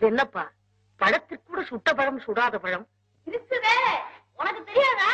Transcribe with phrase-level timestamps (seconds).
[0.00, 0.44] அது என்னப்பா?
[1.00, 2.86] பழத்திற்கு கூட சுட்ட பழம் சுடாத பழம்.
[3.26, 3.76] இருக்குதே
[4.38, 5.12] உனக்கு தெரியாதா?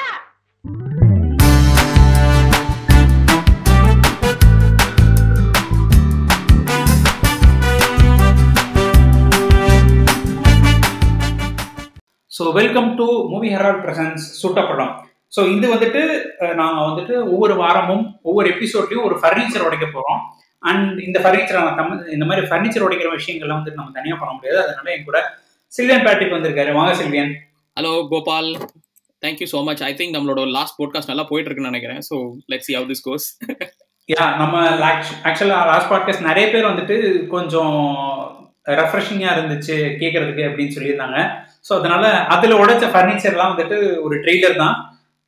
[12.30, 14.92] So welcome to movie herald presents சுட்டப்படம்
[15.32, 16.00] so இது வந்துட்டு
[16.58, 20.20] நாங்கள் வந்துட்டு ஒவ்வொரு வாரமும் ஒவ்வொரு எபிசோட்லையும் ஒரு ஃபர்னிச்சர் உடைக்க போகிறோம்
[20.70, 24.58] அண்ட் இந்த ஃபர்னிச்சர் நம்ம இந்த மாதிரி ஃபர்னிச்சர் உடைக்கிற விஷயங்கள்லாம் வந்துட்டு நம்ம தனியாக பண்ண முடியாது.
[24.64, 25.20] அதனால என் கூட
[25.78, 26.72] சில்வியன் பேட்ரிக் வந்திருக்காரு.
[26.78, 27.32] வாங்க Sylvian
[27.76, 28.50] hello Gopal
[29.22, 32.16] thank you so much I think நம்மளோட லாஸ்ட் போட்காஸ்ட் நல்லா போயிட்டு இருக்குன்னு நினைக்கிறேன் so
[32.52, 33.26] let's how this goes
[34.08, 34.56] yeah நம்ம
[35.28, 37.76] ஆக்சுவலாக லாஸ்ட் பாட்காஸ்ட் நிறைய பேர் வந்துட்டு கொஞ்சம்
[38.80, 41.18] ரெஃப்ரெஷிங்காக இருந்துச்சு கேட்கறதுக்கு அப்படின்னு சொல்லியிருந்தாங்க.
[41.68, 44.76] ஸோ அதனால அதில் உடைச்ச ஃபர்னிச்சர்லாம் வந்துட்டு ஒரு ட்ரெய்லர் தான்.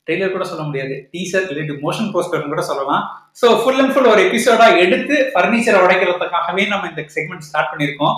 [0.08, 0.94] ட்ரெய்லர் கூட சொல்ல முடியாது.
[1.14, 3.02] டீசர் இல்லாட்டி மோஷன் போஸ்டர்னு கூட சொல்லலாம்.
[3.40, 8.14] ஸோ ஃபுல் அண்ட் ஃபுல் ஒரு எபிசோடாக எடுத்து ஃபர்னிச்சரை உடைக்கிறதுக்காகவே நம்ம இந்த செக்மெண்ட் ஸ்டார்ட் பண்ணியிருக்கோம்.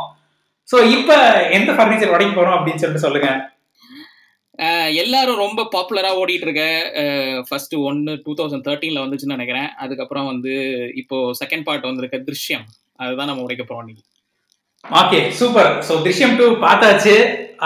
[0.73, 1.17] ஸோ இப்போ
[1.57, 3.31] எந்த ஃபர்னிச்சர் உடைக்க போகிறோம் அப்படின்னு சொல்லிட்டு சொல்லுங்க.
[5.03, 6.65] எல்லாரும் ரொம்ப பாப்புலராக ஓடிட்டு இருக்க
[7.49, 9.69] ஃபர்ஸ்ட் ஒன்று டூ தௌசண்ட் தேர்ட்டீனில் வந்துச்சுன்னு நினைக்கிறேன்.
[9.85, 10.55] அதுக்கப்புறம் வந்து
[11.03, 12.67] இப்போ செகண்ட் பார்ட் வந்திருக்க திருஷ்யம்.
[13.03, 14.03] அதுதான் நம்ம உடைக்க போகிறோம்
[15.01, 17.15] okay super so Drishyam two பார்த்தாச்சு.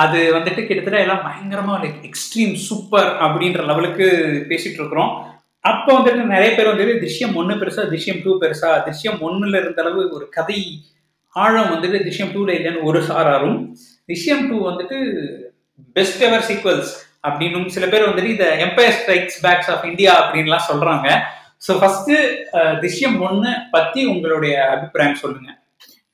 [0.02, 4.06] அது வந்துட்டு கிட்டத்தட்ட எல்லாம் பயங்கரமா லைக் எக்ஸ்ட்ரீம் சூப்பர் அப்படின்ற லெவலுக்கு
[4.50, 5.12] பேசிட்டு இருக்கிறோம்.
[5.70, 8.70] அப்போ வந்துட்டு நிறைய பேர் வந்துட்டு திருஷ்யம் ஒன்று பெருசா திருஷ்யம் டூ பெருசா.
[8.86, 10.58] திருஷ்யம் ஒன்னுல இருந்த அளவு ஒரு கதை
[11.42, 13.58] ஆழம் வந்துட்டு திருஷ்யம் டூல இல்லைன்னு ஒரு சாராரும்.
[14.08, 14.98] திருஷ்யம் டூ வந்துட்டு
[15.96, 16.92] பெஸ்ட் எவர் சீக்வல்ஸ்
[17.28, 21.08] அப்படின்னும் சில பேர் வந்துட்டு இந்த empire strikes backs of India அப்படின்லாம் சொல்றாங்க.
[21.66, 22.12] ஸோ ஃபர்ஸ்ட்
[22.82, 25.50] திருஷ்யம் ஒன்று பத்தி உங்களுடைய அபிப்பிராயம் சொல்லுங்க.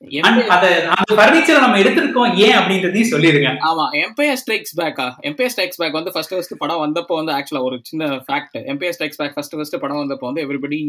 [0.01, 3.49] நம்ம எடுத்திருக்கோம் ஏன் அப்படின்றதையும் சொல்லிருங்க.
[3.69, 7.77] ஆமா எம்பையர் ஸ்ட்ரைக்ஸ் பேக்கா எம்பையர் ஸ்ட்ரைக்ஸ் பேக் வந்து ஃபர்ஸ்ட் ஃபர்ஸ்ட் படம் வந்தப்போ வந்து ஆக்சுவலா ஒரு
[7.89, 10.79] சின்ன fact empire strikes back first first படம் வந்தப்போ வந்து எவ்ரிபடி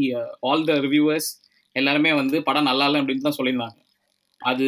[0.51, 1.31] ஆல் த ரிவ்யூவர்ஸ்
[1.77, 3.79] எல்லாருமே வந்து படம் நல்லா இல்லை அப்படின்னு தான் சொல்லியிருந்தாங்க.
[4.43, 4.65] அது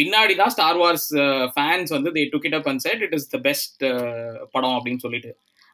[0.00, 1.08] பின்னாடி தான் ஸ்டார் வார்ஸ்
[1.56, 3.82] ஃபேன்ஸ் வந்து they took it up and said it is the best
[4.54, 5.30] படம் அப்படின்னு சொல்லிட்டு.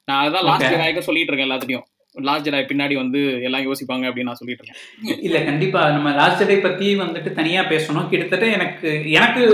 [0.08, 1.84] நான் அதான் லாஸ்ட் ஜெடாய்க்கு சொல்லிட்டு இருக்கேன் எல்லாத்தையும்
[2.14, 5.20] லாஸ்ட் ஜெடாய் பின்னாடி வந்து எல்லாம் யோசிப்பாங்க அப்படின்னு நான் சொல்லிட்டு இருக்கேன்.
[5.26, 5.82] இல்ல கண்டிப்பா.
[5.90, 8.08] நம்ம லாஸ்ட் ஜெடை பத்தி வந்துட்டு தனியா பேசணும்.
[8.10, 9.44] கிட்டத்தட்ட எனக்கு எனக்கு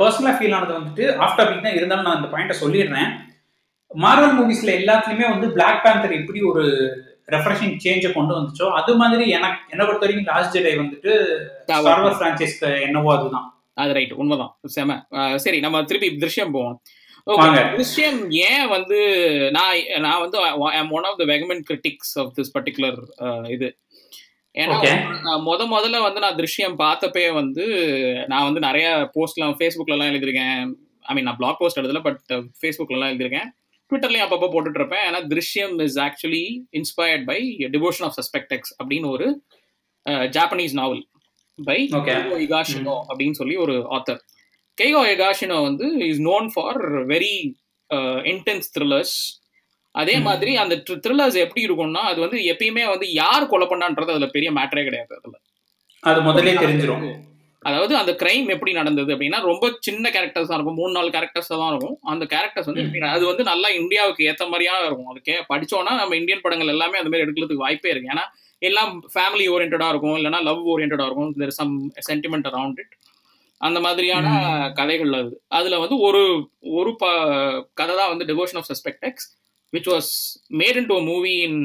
[0.00, 3.10] பர்சனலா ஃபீல் ஆனது வந்துட்டு ஆஃப் டாபிக் தான் இருந்தாலும் நான் இந்த பாயிண்ட சொல்லிடுறேன்.
[3.90, 6.64] மார்வல் மூவிஸ்ல எல்லாத்துலயுமே வந்து பிளாக் பேந்தர் எப்படி ஒரு
[7.34, 11.12] ரெஃப்ரெஷிங் சேஞ்சை கொண்டு வந்துச்சோ அது மாதிரி எனக்கு என்ன பொறுத்த வரைக்கும் லாஸ்ட் ஜெடை வந்துட்டு
[12.18, 13.48] ஃப்ரான்ச்சைஸ்க்கு என்னவோ அதுதான்.
[13.82, 14.52] அது ரைட் உண்மைதான்.
[14.76, 14.96] செம.
[15.44, 16.76] சரி நம்ம திருப்பி திருஷ்யம் போவோம்.
[17.80, 18.98] விஷயம் ஏன் வந்து
[19.56, 19.76] நான்
[20.06, 20.38] நான் வந்து
[20.98, 22.98] one of the vehement critics of this particular
[23.54, 23.68] இது.
[24.54, 24.76] ஏன்னா
[25.48, 27.64] முத முதல்ல வந்து நான் திருஷ்யம் பார்த்தப்பே வந்து
[28.32, 30.64] நான் வந்து நிறைய போஸ்ட்லாம் ஃபேஸ்புக்லலாம் எழுதியிருக்கேன்.
[31.08, 32.20] ஐ மீன் நான் பிளாக் போஸ்ட் எழுதல பட்
[32.60, 33.50] ஃபேஸ்புக்லலாம் எழுதியிருக்கேன்.
[33.90, 36.44] ட்விட்டர்லையும் அப்பப்போ போட்டுட்டு இருப்பேன் ஏன்னா Drishyam is actually
[36.80, 37.38] inspired by
[37.76, 39.28] devotion of suspect x அப்படின்னு ஒரு
[40.36, 41.02] ஜாப்பனீஸ் நாவல்
[41.58, 41.78] பை
[42.46, 44.20] இகாஷினோ அப்படின்னு சொல்லி ஒரு ஆத்தர்
[44.78, 46.80] கெய்கோ எகாஷினோ வந்து is known for
[47.12, 47.34] very
[48.32, 49.16] intense thrillers
[49.94, 54.50] அதே மாதிரி அந்த த்ரில்லர்ஸ் எப்படி இருக்கும்னா அது வந்து எப்பயுமே வந்து யார் கொலை பண்ணான்றது அதுல பெரிய
[54.58, 55.34] மேட்டரே கிடையாது அதுல.
[56.02, 57.04] அது முதல்ல தெரிஞ்சிடும்
[57.68, 60.78] அதாவது அந்த கிரைம் எப்படி நடந்தது அப்படின்னா ரொம்ப சின்ன கேரக்டர்ஸ் தான் இருக்கும்.
[60.80, 61.96] மூணு நாலு கேரக்டர்ஸ் தான் இருக்கும்.
[62.12, 62.84] அந்த கேரக்டர்ஸ் வந்து
[63.16, 65.10] அது வந்து நல்லா இந்தியாவுக்கு ஏற்ற மாதிரியா இருக்கும்.
[65.12, 68.12] அதுக்கே படிச்சோன்னா நம்ம இந்தியன் படங்கள் எல்லாமே அந்த மாதிரி எடுக்கிறதுக்கு வாய்ப்பே இருக்கு.
[68.14, 68.24] ஏன்னா
[68.68, 70.16] எல்லாம் ஃபேமிலி ஓரியன்டா இருக்கும்.
[70.20, 71.74] இல்லைன்னா லவ் ஓரியன்டா இருக்கும் there some
[72.08, 72.94] sentiment around it
[73.60, 74.26] அந்த மாதிரியான
[74.74, 76.22] கதைகள் அது அதுல வந்து ஒரு
[76.72, 77.06] ஒரு ப
[77.74, 79.26] கதை தான் வந்து devotion of suspect x
[79.72, 80.12] which was
[80.52, 81.60] made in to movie in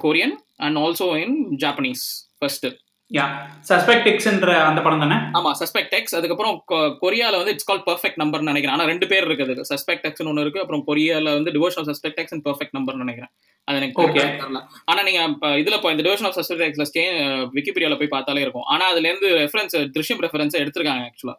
[0.00, 2.04] Korean and also in Japanese
[2.38, 2.68] first
[3.16, 3.24] yeah
[3.68, 5.16] suspect எக்ஸ்ன்ற அந்த படம் தானே?
[5.38, 6.56] ஆமா சஸ்பெக்ட் எக்ஸ் அதுக்கப்புறம்
[7.02, 8.74] கொரியால வந்து இட்ஸ் கால் பெர்ஃபெக்ட் நம்பர் நினைக்கிறேன்.
[8.76, 9.54] ஆனா ரெண்டு பேர் இருக்குது.
[9.70, 10.62] சஸ்பெக்ட் எக்ஸ் ஒன்று இருக்கு.
[10.64, 13.32] அப்புறம் கொரியால வந்து devotion of suspect x and perfect number நினைக்கிறேன்.
[13.68, 14.60] அது எனக்கு தெரியல.
[14.90, 15.20] ஆனா நீங்க
[15.62, 17.04] இதுல இந்த டிவோஷன் ஆஃப் சஸ்பெக்ட் எக்ஸ்ல ஸ்டே
[17.56, 18.66] விக்கிபீடியால போய் பார்த்தாலே இருக்கும்.
[18.74, 21.36] ஆனா அதுல இருந்து ரெஃபரன்ஸ் திருஷ்யம் ரெஃபரன்ஸ் எடுத்திருக்காங்க ஆக்சுவலா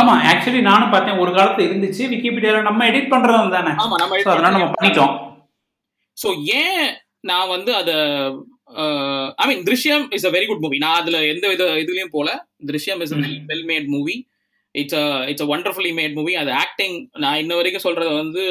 [0.00, 1.18] ஆமா ஆக்சுவலி நானும் பார்த்தேன்.
[1.22, 2.02] ஒரு காலத்துல இருந்துச்சு.
[2.12, 3.72] விக்கிபீடியால நம்ம எடிட் பண்றது தானே.
[3.82, 5.14] ஆமா நம்ம அதனால நம்ம பண்ணிட்டோம்.
[6.18, 6.28] சோ
[6.60, 6.86] ஏன்
[7.30, 7.90] நான் வந்து அத
[9.38, 12.28] I mean Drishyam is a very good movie நான் அதுல எந்த வித இதுலயும் போல
[12.66, 13.14] Drishyam is
[13.50, 14.16] well made movie
[14.74, 14.96] it's
[15.28, 18.42] it's a wonderfully made movie அது ஆக்டிங் நான் இன்ன வரைக்கும் சொல்றது வந்து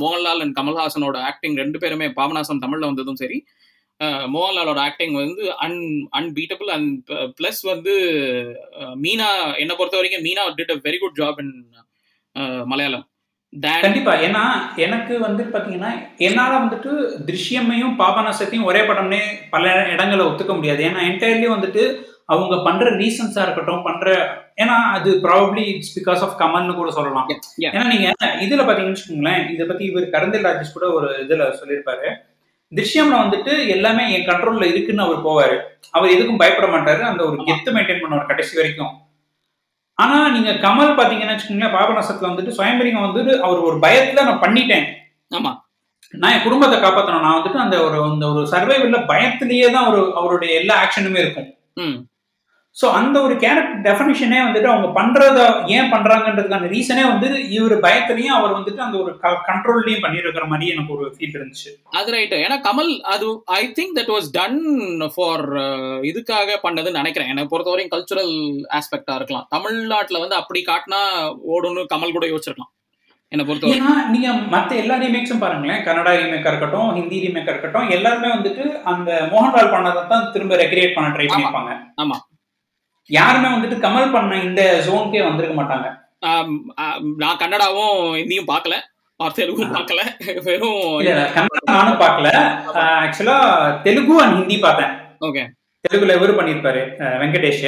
[0.00, 3.38] மோகன்லால் அண்ட் கமல்ஹாசனோட ஆக்டிங் ரெண்டு பேருமே பாபநாசம் தமிழ்ல வந்ததும் சரி.
[4.30, 5.78] மோகன்லாலோட ஆக்டிங் வந்து அன்
[6.12, 7.92] அன்பீட்டபிள் அண்ட் பிளஸ் வந்து
[8.98, 9.28] மீனா
[9.58, 11.54] என்னை பொறுத்த வரைக்கும் Meena did a very good job in
[12.66, 13.04] Malayalam
[13.60, 14.14] கண்டிப்பா.
[14.14, 16.90] ஏன்னா எனக்கு வந்து பாத்தீங்கன்னா என்னால வந்துட்டு
[17.26, 19.20] திருஷ்யமையும் பாபநாசத்தையும் ஒரே படம்னே
[19.50, 20.84] பல இடங்களை ஒத்துக்க முடியாது.
[20.84, 24.06] ஏன்னா என்டையர்லி வந்துட்டு அவங்க பண்ற ரீசன்ஸா இருக்கட்டும் பண்ற
[24.56, 27.28] ஏன்னா அது ப்ராபப்ளி இட்ஸ் பிகாஸ் ஆஃப் கமல்னு கூட சொல்லலாம்.
[27.58, 32.10] ஏன்னா நீங்க இதுல பாத்தீங்கன்னு வச்சுக்கோங்களேன் இதை பத்தி இவர் கரந்தில் ராஜேஷ் கூட ஒரு இதுல சொல்லியிருப்பாரு.
[32.74, 35.58] திருஷ்யம்ல வந்துட்டு எல்லாமே என் கண்ட்ரோல்ல இருக்குன்னு அவர் போவாரு.
[35.90, 37.00] அவர் எதுக்கும் பயப்பட மாட்டாரு.
[37.00, 38.92] அந்த ஒரு கெத்து மெயின்டைன் பண்ணுவார் கடைசி வரைக்கும்.
[39.94, 44.86] ஆனா நீங்க கமல் பாத்தீங்கன்னு வச்சுக்கோங்களேன் பாபநாசத்துல வந்துட்டு சுயம்பரிங்க வந்துட்டு அவர் ஒரு பயத்துல நான் பண்ணிட்டேன்.
[45.30, 45.52] ஆமா.
[46.14, 47.20] நான் என் குடும்பத்தை காப்பாத்தணும்.
[47.20, 51.48] நான் வந்துட்டு அந்த ஒரு அந்த ஒரு சர்வைவல்ல பயத்திலேயே தான் ஒரு அவருடைய எல்லா ஆக்ஷனுமே இருக்கும்.
[52.76, 55.40] ஸோ அந்த ஒரு கேரக்டர் டெஃபினிஷனே வந்துட்டு அவங்க பண்றத
[55.76, 59.12] ஏன் பண்றாங்கன்றதுக்கான ரீசனே வந்து இவர் பயத்துலயும் அவர் வந்துட்டு அந்த ஒரு
[59.48, 61.70] கண்ட்ரோல்லையும் பண்ணிருக்கிற மாதிரி எனக்கு ஒரு ஃபீல் இருந்துச்சு.
[62.00, 63.28] அது ரைட்டு ஏன்னா கமல் அது
[63.58, 64.58] I think that was done
[65.16, 65.44] for
[66.10, 67.30] இதுக்காக பண்ணதுன்னு நினைக்கிறேன்.
[67.34, 68.34] எனக்கு பொறுத்தவரையும் கல்ச்சுரல்
[68.80, 69.46] ஆஸ்பெக்டா இருக்கலாம்.
[69.56, 71.02] தமிழ்நாட்டுல வந்து அப்படி காட்டினா
[71.54, 72.72] ஓடுன்னு கமல் கூட யோசிச்சிருக்கலாம்.
[73.32, 73.76] என்னை பொறுத்தவரை.
[73.78, 75.84] ஏன்னா நீங்க மத்த எல்லா ரீமேக்ஸும் பாருங்களேன்.
[75.86, 81.08] கன்னடா ரீமேக்கா இருக்கட்டும் ஹிந்தி ரீமேக்கா இருக்கட்டும் எல்லாருமே வந்துட்டு அந்த மோகன்லால் பண்ணதை தான் திரும்ப ரெக்ரியேட் பண்ண
[81.16, 81.72] ட்ரை பண்ணிருப்பாங்க.
[82.04, 82.18] ஆமா.
[83.06, 85.88] யாருமே வந்துட்டு கமல் பண்ண இந்த ஜோனுக்கே வந்திருக்க மாட்டாங்க.
[87.22, 88.76] நான் கன்னடாவும் ஹிந்தியும் பார்க்கல.
[89.38, 90.02] தெலுங்கும் பார்க்கல.
[90.46, 90.84] வெறும்
[91.72, 92.28] நானும் பார்க்கல.
[93.02, 93.36] ஆக்சுவலா
[93.82, 94.92] தெலுங்கு அண்ட் ஹிந்தி பார்த்தேன்.
[95.26, 95.42] ஓகே
[95.84, 96.80] தெலுங்குல இவரு பண்ணிருப்பாரு
[97.22, 97.66] வெங்கடேஷ்.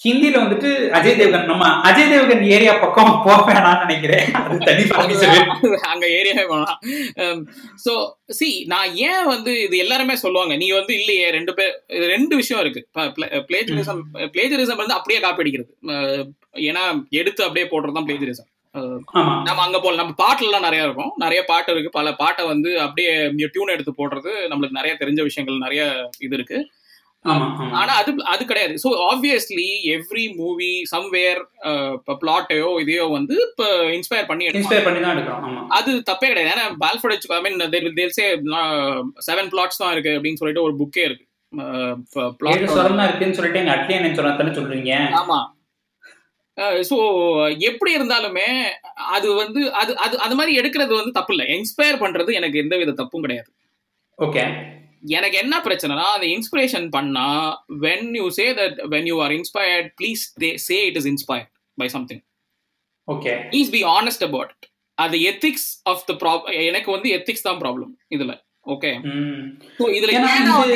[0.00, 4.24] ஹிந்தில வந்துட்டு அஜய் தேவ்கன் நம்ம அஜய் தேவ்கன் ஏரியா பக்கம் போக வேணாம்னு நினைக்கிறேன்.
[4.40, 5.50] அது தனி பர்மிஷன்
[5.90, 7.42] அங்க ஏரியாவே வேணாம்
[7.84, 7.92] சோ
[8.38, 11.72] சி நான் ஏன் வந்து இது எல்லாருமே சொல்லுவாங்க நீ வந்து இல்லையே ரெண்டு பேர்
[12.12, 12.82] ரெண்டு விஷயம் இருக்கு.
[13.48, 14.02] பிளேஜரிசம்
[14.34, 16.26] பிளேஜரிசம் வந்து அப்படியே காப்பி அடிக்கிறது அஹ்,
[16.68, 16.84] ஏன்னா
[17.20, 18.50] எடுத்து அப்படியே போடுறது தான் பிளேஜரிசம்
[19.46, 21.12] நம்ம அங்க போல நம்ம பாட்டுலாம் நிறைய இருக்கும்.
[21.22, 21.90] நிறைய பாட்டு இருக்கு.
[21.92, 23.12] பல பாட்டை வந்து அப்படியே
[23.52, 25.82] டியூன் எடுத்து போடுறது நம்மளுக்கு நிறைய தெரிஞ்ச விஷயங்கள் நிறைய
[26.26, 26.58] இது இருக்கு.
[27.80, 28.74] ஆனா அது அது கிடையாது.
[28.84, 31.40] So obviously every movie somewhere
[31.98, 33.66] இப்போ பிளாட்டையோ இதையோ வந்து இப்போ
[33.98, 34.46] இன்ஸ்பயர் பண்ணி.
[34.60, 36.52] இன்ஸ்பயர் பண்ணி தான் எடுக்கிறோம் அது தப்பே கிடையாது.
[36.54, 37.58] ஏன்னா பால்ஃபோர்ட் ஐ மீன்
[38.00, 38.26] தேல்சே
[39.28, 41.26] செவன் பிளாட்ஸ் தான் இருக்கு அப்படின்னு சொல்லிட்டு ஒரு புக்கே இருக்கு.
[42.98, 44.94] தான் இருக்குன்னு சொல்லிட்டு எங்க அட்லியன் சொல்றீங்க?
[45.22, 45.40] ஆமா.
[46.88, 46.96] ஸோ
[47.68, 48.48] எப்படி இருந்தாலுமே
[49.16, 52.94] அது வந்து அது அது அது மாதிரி எடுக்கிறது வந்து தப்பு இல்லை இன்ஸ்பயர் பண்றது எனக்கு எந்த வித
[53.00, 53.50] தப்பும் கிடையாது.
[54.18, 54.44] ஓகே
[55.04, 57.26] எனக்கு என்ன பிரச்சனைனா அந்த இன்ஸ்பிரேஷன் பண்ணா
[57.86, 60.22] when you say that when you are inspired please
[60.68, 62.22] say it is inspired by something
[63.08, 64.54] okay please be honest about
[64.98, 68.32] அது எத்திக்ஸ் ஆஃப் த ப்ராப் எனக்கு வந்து எத்திக்ஸ் தான் ப்ராப்ளம் இதுல.
[68.74, 68.90] ஓகே
[69.78, 70.10] ஸோ இதுல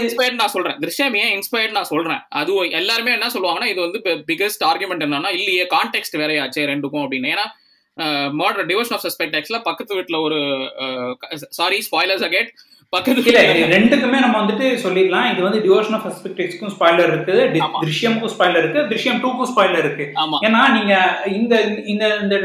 [0.00, 0.76] இன்ஸ்பயர்ட் நான் சொல்றேன்?
[0.82, 2.22] திருஷ்யம் ஏன் இன்ஸ்பயர்ட் நான் சொல்றேன்?
[2.40, 4.00] அது எல்லாருமே என்ன சொல்லுவாங்கன்னா இது வந்து
[4.30, 7.30] பிகஸ்ட் ஆர்குமெண்ட் என்னன்னா இல்லையே கான்டெக்ட் வேறையாச்சே ரெண்டுக்கும் அப்படின்னு.
[7.34, 7.46] ஏன்னா
[8.40, 10.40] மர்டர் டிவோஷன் ஆஃப் சஸ்பெக்ட் ஆக்சுவலா பக்கத்து வீட்டுல ஒரு
[11.60, 12.50] சாரி ஸ்பாய்லர்ஸ் அகேட்
[12.92, 15.26] பக்கத்து இல்ல வீட்டுல இது ரெண்டுக்குமே நம்ம வந்துட்டு சொல்லிடலாம்.
[15.32, 16.06] இது வந்து டிவோஷன் ஆஃப்
[16.38, 17.80] எக்ஸ்க்கும் ஸ்பாய்லர் இருக்கு தி- ஆமா.
[17.82, 18.80] திருஷ்யமுக்கும் ஸ்பாய்லர் இருக்கு.
[18.90, 20.04] திருஷ்யம் டூக்கும் ஸ்பாய்லர் இருக்கு
[20.46, 20.92] ஏன்னா நீங்க
[21.32, 21.54] இந்த
[21.86, 22.36] இந்த இந்த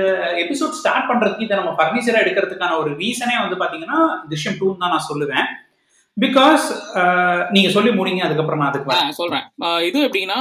[0.42, 4.00] எபிசோட் ஸ்டார்ட் பண்றதுக்கு இதை நம்ம ஃபர்னிச்சரா எடுக்கிறதுக்கான ஒரு ரீசனே வந்து பாத்தீங்கன்னா
[4.30, 5.48] திருஷ்யம் டூ தான் நான் சொல்லுவேன்.
[6.18, 6.66] பிகாஸ்
[7.50, 9.46] நீங்க சொல்லி முடிங்க அதுக்கப்புறம் நான் அதுக்கு ஆ, சொல்றேன்.
[9.82, 10.38] இது எப்படின்னா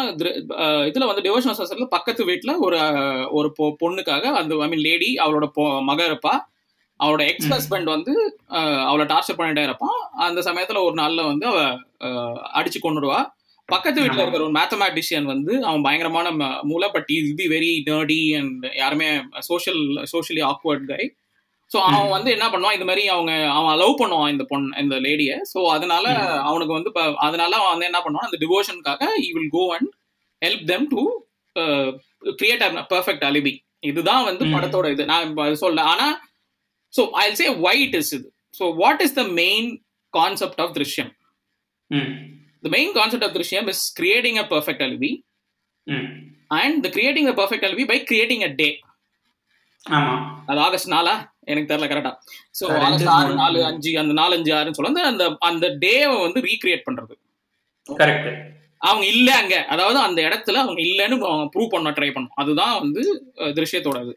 [0.88, 2.78] இதுல வந்து டிவோஷனல் பக்கத்து வீட்டுல ஒரு
[3.32, 3.48] ஒரு
[3.82, 5.46] பொண்ணுக்காக அந்த ஐ மீன் லேடி அவளோட
[5.82, 6.34] மக இருப்பா
[7.02, 7.48] அவளோட எக்ஸ்.
[7.52, 8.12] ஹஸ்பண்ட் வந்து
[8.88, 9.98] அவளை டார்ச்சர் பண்ணிட்டே இருப்பான்.
[10.26, 11.60] அந்த சமயத்துல ஒரு நாள்ல வந்து அவ
[12.58, 13.20] அடிச்சு கொண்டுடுவா
[13.68, 14.22] பக்கத்து வீட்டுல.
[14.22, 16.30] இருக்கிற ஒரு மேத்தமேட்டிஷியன் வந்து அவன் பயங்கரமான
[16.70, 19.08] மூளை but is be very nerdy and யாருமே
[19.48, 19.82] social
[20.12, 21.02] socially awkward guy
[21.70, 22.74] so அவன் வந்து என்ன பண்ணுவான்?
[22.76, 26.06] இந்த மாதிரி அவங்க அவன் லவ் பண்ணுவான் இந்த பொண்ணு இந்த லேடியை ஸோ அதனால
[26.48, 28.28] அவனுக்கு வந்து இப்ப அதனால அவன் வந்து என்ன பண்ணுவான்?
[28.28, 29.88] அந்த டிவோஷனுக்காக he will go and
[30.42, 31.02] help them to
[32.40, 33.54] create a perfect alibi
[33.90, 34.44] இதுதான் வந்து.
[34.54, 35.04] படத்தோட இது.
[35.12, 36.06] நான் சொல்ல ஆனா
[36.92, 38.28] so I say white is இது.
[38.54, 39.68] So what is the main
[40.14, 41.12] concept of Drishyam
[42.64, 45.10] the main concept of Drishyam is creating a perfect alibi
[45.86, 46.08] hmm
[46.56, 48.70] and the creating a perfect alibi by creating a day
[49.86, 50.14] ஆமா.
[50.48, 51.14] அது August நாளா?
[51.48, 52.10] எனக்கு தெரியல கரெக்டா
[52.54, 53.30] so August ஆறு.
[53.34, 57.14] நாலு அஞ்சு அந்த நாலு அஞ்சு ஆறுன்னு சொல்ல அந்த- அந்த டேவை வந்து ரீக்ரியேட் பண்றது.
[57.88, 58.28] கரெக்ட்
[58.80, 59.56] அவங்க இல்ல அங்க.
[59.68, 62.36] அதாவது அந்த இடத்துல அவங்க இல்லைன்னு அவங்க ப்ரூவ் பண்ண ட்ரை பண்ணும்.
[62.36, 63.02] அதுதான் வந்து
[63.38, 64.14] அஹ், திருஷ்யத்தோட இது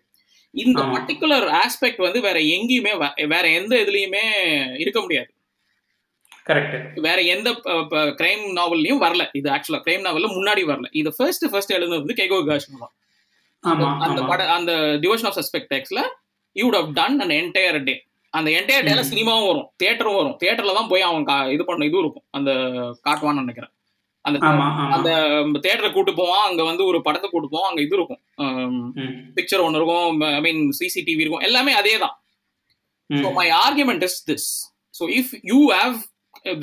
[0.63, 0.81] இந்த.
[0.95, 2.93] பர்டிகுலர் ஆஸ்பெக்ட் வந்து வேற எங்கேயுமே
[3.33, 4.23] வேற எந்த இதுலயுமே
[4.83, 5.29] இருக்க முடியாது.
[6.49, 7.49] கரெக்ட் வேற எந்த
[8.19, 9.23] கிரைம் நாவல்லையும் வரல.
[9.39, 10.87] இது ஆக்சுவலா கிரைம் நாவல்ல முன்னாடி வரல.
[11.01, 12.89] இது ஃபர்ஸ்ட் ஃபர்ஸ்ட் எழுதுனது வந்து கேகோ காஷ்மா
[14.05, 14.71] அந்த பட அந்த
[15.03, 16.01] devotion of suspect டெக்ஸ்ல
[16.55, 17.95] you would have done an entire day
[18.33, 19.03] அந்த என்டையர் டேல.
[19.11, 20.35] சினிமாவும் வரும் தியேட்டரும் வரும்.
[20.41, 22.25] தியேட்டர்ல தான் போய் அவன் இது பண்ண இது இருக்கும்.
[22.37, 22.51] அந்த
[23.07, 23.71] காட்டுவான்னு நினைக்கிறேன்.
[24.25, 24.37] அந்த
[24.95, 25.09] அந்த
[25.63, 28.21] தியேட்டரை கூட்டு போவான் அங்க வந்து ஒரு படத்தை கூட்டு போவான் அங்க இது இருக்கும்.
[29.37, 30.07] பிக்சர் ஒன்று இருக்கும்.
[30.31, 31.45] ஐ மீன் சிசிடிவி இருக்கும்.
[31.49, 32.15] எல்லாமே அதே தான்
[33.09, 34.49] so hmm argument is this
[34.93, 35.95] so if you have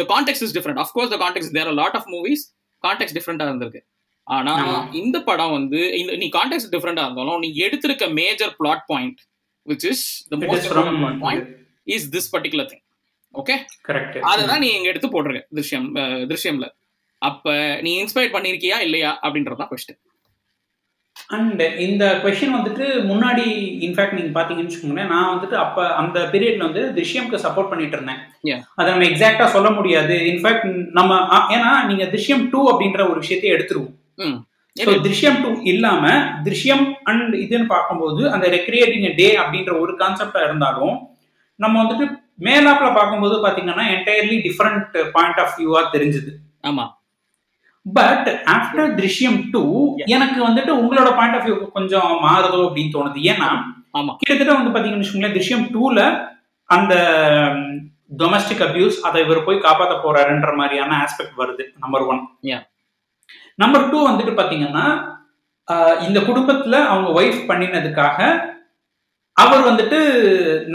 [0.01, 2.45] the context is different of course the context there lot of movies
[2.85, 3.83] context டிஃப்ரெண்டா இருந்திருக்கு.
[4.27, 4.53] ஆனா.
[5.01, 9.21] இந்த படம் வந்து இந்த நீ கான்டெக்ட் டிஃப்ரெண்டா இருந்தாலும் நீ எடுத்திருக்க major plot point
[9.67, 10.91] which is the most from
[11.25, 11.49] point
[11.87, 12.85] is this particular thing
[13.35, 13.55] okay
[13.89, 15.89] correct அதுதான் நீ இங்க எடுத்து போடுறீங்க திருஷ்யம்
[16.31, 16.67] திருஷ்யம்ல.
[17.23, 20.01] அப்ப நீ இன்ஸ்பயர் பண்ணிருக்கியா இல்லையா அப்படின்றதான் கொஸ்டின்
[21.29, 23.45] அண்ட் இந்த கொஷின் வந்துட்டு முன்னாடி
[23.87, 28.21] இன்ஃபேக்ட் நீங்க பாத்தீங்கன்னு வச்சுக்கோங்களேன் நான் வந்துட்டு அப்ப அந்த பீரியட்ல வந்து திருஷ்யம்க்கு சப்போர்ட் பண்ணிட்டு இருந்தேன்.
[28.75, 30.15] அதை நம்ம எக்ஸாக்டா சொல்ல முடியாது.
[30.31, 30.67] இன்ஃபேக்ட்
[30.99, 31.19] நம்ம
[31.57, 33.93] ஏன்னா நீங்க திருஷ்யம் டூ அப்படின்ற ஒரு விஷயத்தையே எடுத்துருவோம்.
[35.07, 36.05] திருஷ்யம் டூ இல்லாம
[36.45, 40.97] திருஷ்யம் அண்ட் இதுன்னு பார்க்கும்போது அந்த ரெக்ரியேட்டிங் டே அப்படின்ற ஒரு கான்செப்டா இருந்தாலும்
[41.61, 42.07] நம்ம வந்துட்டு
[42.45, 46.33] மேலாப்ல பார்க்கும்போது பாத்தீங்கன்னா என்டையர்லி டிஃப்ரெண்ட் பாயிண்ட் ஆஃப் வியூவா தெரிஞ்சுது.
[46.71, 46.87] ஆமா.
[47.87, 49.63] பட் ஆஃப்டர் திருஷ்யம் டூ
[50.07, 53.21] எனக்கு வந்துட்டு உங்களோட பாயிண்ட் ஆஃப் வியூ கொஞ்சம் மாறுதோ அப்படின்னு தோணுது.
[53.33, 53.49] ஏன்னா
[53.99, 54.13] ஆமா.
[54.21, 56.29] கிட்டத்தட்ட வந்து பாத்தீங்கன்னு வச்சுக்கோங்களேன் திருஷ்யம் டூல
[56.65, 56.95] அந்த
[58.21, 62.23] டொமஸ்டிக் அபியூஸ் அதை இவர் போய் காப்பாத்த போறாருன்ற மாதிரியான ஆஸ்பெக்ட் வருது நம்பர் ஒன்.
[63.63, 64.87] நம்பர் டூ வந்துட்டு பாத்தீங்கன்னா
[66.07, 68.19] இந்த குடும்பத்துல அவங்க ஒய்ஃப் பண்ணினதுக்காக
[69.33, 69.99] அவர் வந்துட்டு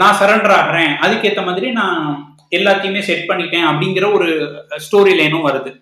[0.00, 0.92] நான் சரண்டர் ஆகிறேன்.
[1.04, 1.98] அதுக்கேத்த மாதிரி நான்
[2.56, 3.66] எல்லாத்தையுமே செட் பண்ணிட்டேன்.
[3.70, 4.28] அப்படிங்கிற ஒரு
[4.86, 5.72] ஸ்டோரி லைனும் வருது.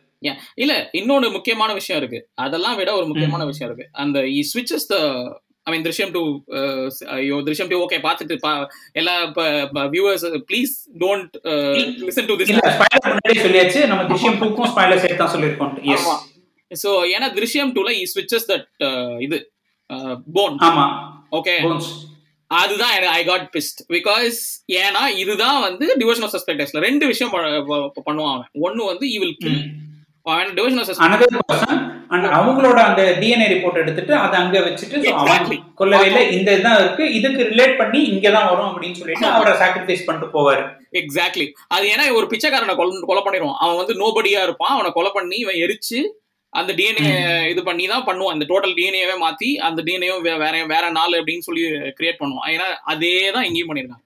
[0.54, 2.30] இல்ல இன்னொன்னு முக்கியமான விஷயம் இருக்கு.
[2.35, 3.99] அதெல்லாம் விட ஒரு முக்கியமான விஷயம் இருக்கு.
[3.99, 4.97] அந்த ஸ்விட்சஸ் த
[5.62, 6.23] ஐ மீன் திருஷ்யம் டூ
[7.09, 9.14] ஐயோ திருஷ்யம் டூ ஓகே பார்த்துட்டு பா- எல்லா
[9.90, 11.35] viewers please don't
[12.02, 12.52] listen to this
[13.45, 13.87] சொல்லியாச்சு.
[13.87, 15.75] நம்ம திருஷ்யம் டூக்கும் ஸ்பாய்லர் சேர்த்து தான் சொல்லியிருக்கோம்.
[16.71, 18.66] சோ ஏன்னா திருஷ்யம் டூல இ ஸ்விட்சஸ் தட்
[19.21, 19.38] இது
[20.33, 20.85] போன் ஆமா.
[21.33, 21.54] ஓகே
[22.50, 24.37] அதுதான் ஐ காட் பிஸ்ட் பிகாஸ்
[24.73, 28.49] ஏன்னா இதுதான் வந்து டிவோஷன் ஆஃப் சஸ்பெக்டர்ஸ்ல ரெண்டு விஷயம் பண்ணுவான் அவன்.
[28.61, 29.37] ஒன்னு வந்து ஈ வில்
[30.26, 31.80] கில் அவன் devotion of another person
[32.14, 35.56] and அவங்களோட அந்த டிஎன்ஏ ரிப்போர்ட் எடுத்துட்டு அதை அங்க வச்சுட்டு.
[35.80, 37.04] கொல்லவே இல்லை இந்த இதுதான் இருக்கு.
[37.18, 40.62] இதுக்கு ரிலேட் பண்ணி இங்க தான் வரும் அப்படின்னு சொல்லிட்டு அவரை சாக்ரிஃபைஸ் பண்ணிட்டு போவாரு.
[41.00, 43.59] எக்ஸாக்ட்லி அது ஏன்னா ஒரு பிச்சைக்காரனை கொலை கொலை பண்ணிடுவான்.
[43.64, 44.75] அவன் வந்து நோபடியா இருப்பான்.
[44.76, 46.00] அவனை கொலை பண்ணி இவன் எரிச்சு
[46.52, 47.12] அந்த டிஎன்ஏ
[47.52, 48.35] இது பண்ணி தான் பண்ணுவான்.
[48.37, 51.64] அந்த டோட்டல் டிஎன்ஏவே மாத்தி அந்த டிஎன்ஏவும் வேற வேற நாள் அப்படின்னு சொல்லி
[52.00, 52.50] கிரியேட் பண்ணுவான்.
[52.56, 54.04] ஏன்னா அதே தான் இங்கேயும் பண்ணிருக்காங்க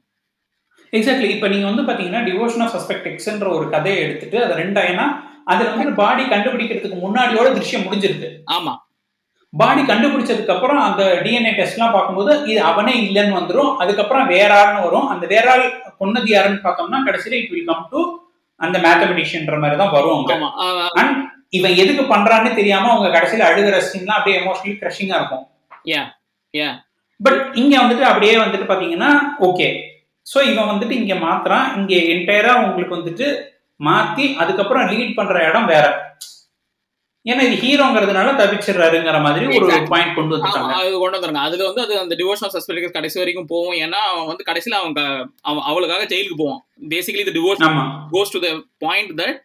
[0.99, 5.05] எக்ஸாக்ட்லி இப்போ நீங்க வந்து பாத்தீங்கன்னா டிவோஷன் ஆஃப் சஸ்பெக்ட் எக்ஸ்ன்ற ஒரு கதையை எடுத்துட்டு அதை ரெண்டாயினா
[5.53, 8.29] அதுல வந்து பாடி கண்டுபிடிக்கிறதுக்கு முன்னாடியோட திருஷ்யம் முடிஞ்சிருது.
[8.57, 8.73] ஆமா.
[9.53, 13.71] பாடி கண்டுபிடிச்சதுக்கு அப்புறம் அந்த டிஎன்ஏ டெஸ்ட்லாம் பார்க்கும்போது இது அவனே இல்லைன்னு வந்துரும்.
[13.83, 15.09] அதுக்கப்புறம் வேற ஆள்னு வரும்.
[15.13, 15.65] அந்த வேற ஆள்
[16.01, 18.01] கொன்னது யாருன்னு பார்த்தோம்னா கடைசியில இட் வில் கம் டு
[18.61, 20.25] அந்த மேத்தமெட்டிஷியன்ற மாதிரி தான் வரும்
[21.01, 21.19] அண்ட்
[21.59, 25.45] இவன் எதுக்கு பண்றான்னு தெரியாம அவங்க கடைசியில அழுகிற சீன்லாம் அப்படியே எமோஷனலி கிரஷிங்கா இருக்கும்.
[27.21, 29.11] பட் இங்க வந்துட்டு அப்படியே வந்துட்டு பாத்தீங்கன்னா
[29.49, 29.69] ஓகே
[30.27, 31.67] சோ இவன் வந்துட்டு இங்க மாத்துறான்.
[31.79, 33.27] இங்க என்டையரா உங்களுக்கு வந்துட்டு
[33.81, 36.17] மாத்தி அதுக்கப்புறம் லீட் பண்ற இடம் வேற.
[37.25, 39.67] ஏன்னா இது ஹீரோங்கிறதுனால தப்பிச்சிடுறாருங்கிற மாதிரி ஒரு.
[39.89, 40.73] பாயிண்ட் கொண்டு வந்துட்டாங்க.
[40.73, 43.75] அது கொண்டு வந்துருங்க அதுல வந்து அது அந்த ஆஃப் சஸ்பெக்ட் கடைசி வரைக்கும் போகும்.
[43.75, 46.65] ஏன்னா அவன் வந்து கடைசியில அவன் க- அவன் அவளுக்காக ஜெயிலுக்கு போவான்.
[46.89, 47.63] பேசிக்கலி இந்த divorce
[48.13, 49.41] goes to the point that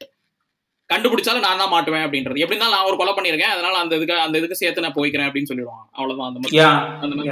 [0.93, 2.37] கண்டுபிடிச்சாலும் நான் தான் மாட்டுவேன் அப்படின்றது.
[2.37, 5.45] எப்படி இருந்தாலும் நான் ஒரு கொலை பண்ணிருக்கேன் அதனால அந்த இதுக்கு அந்த இதுக்கு சேர்த்து நான் போய்க்கிறேன் அப்படின்னு
[5.53, 5.85] சொல்லிடுவான்.
[5.91, 6.33] அவ்வளவுதான்.
[6.33, 7.27] அந்த மாதிரி.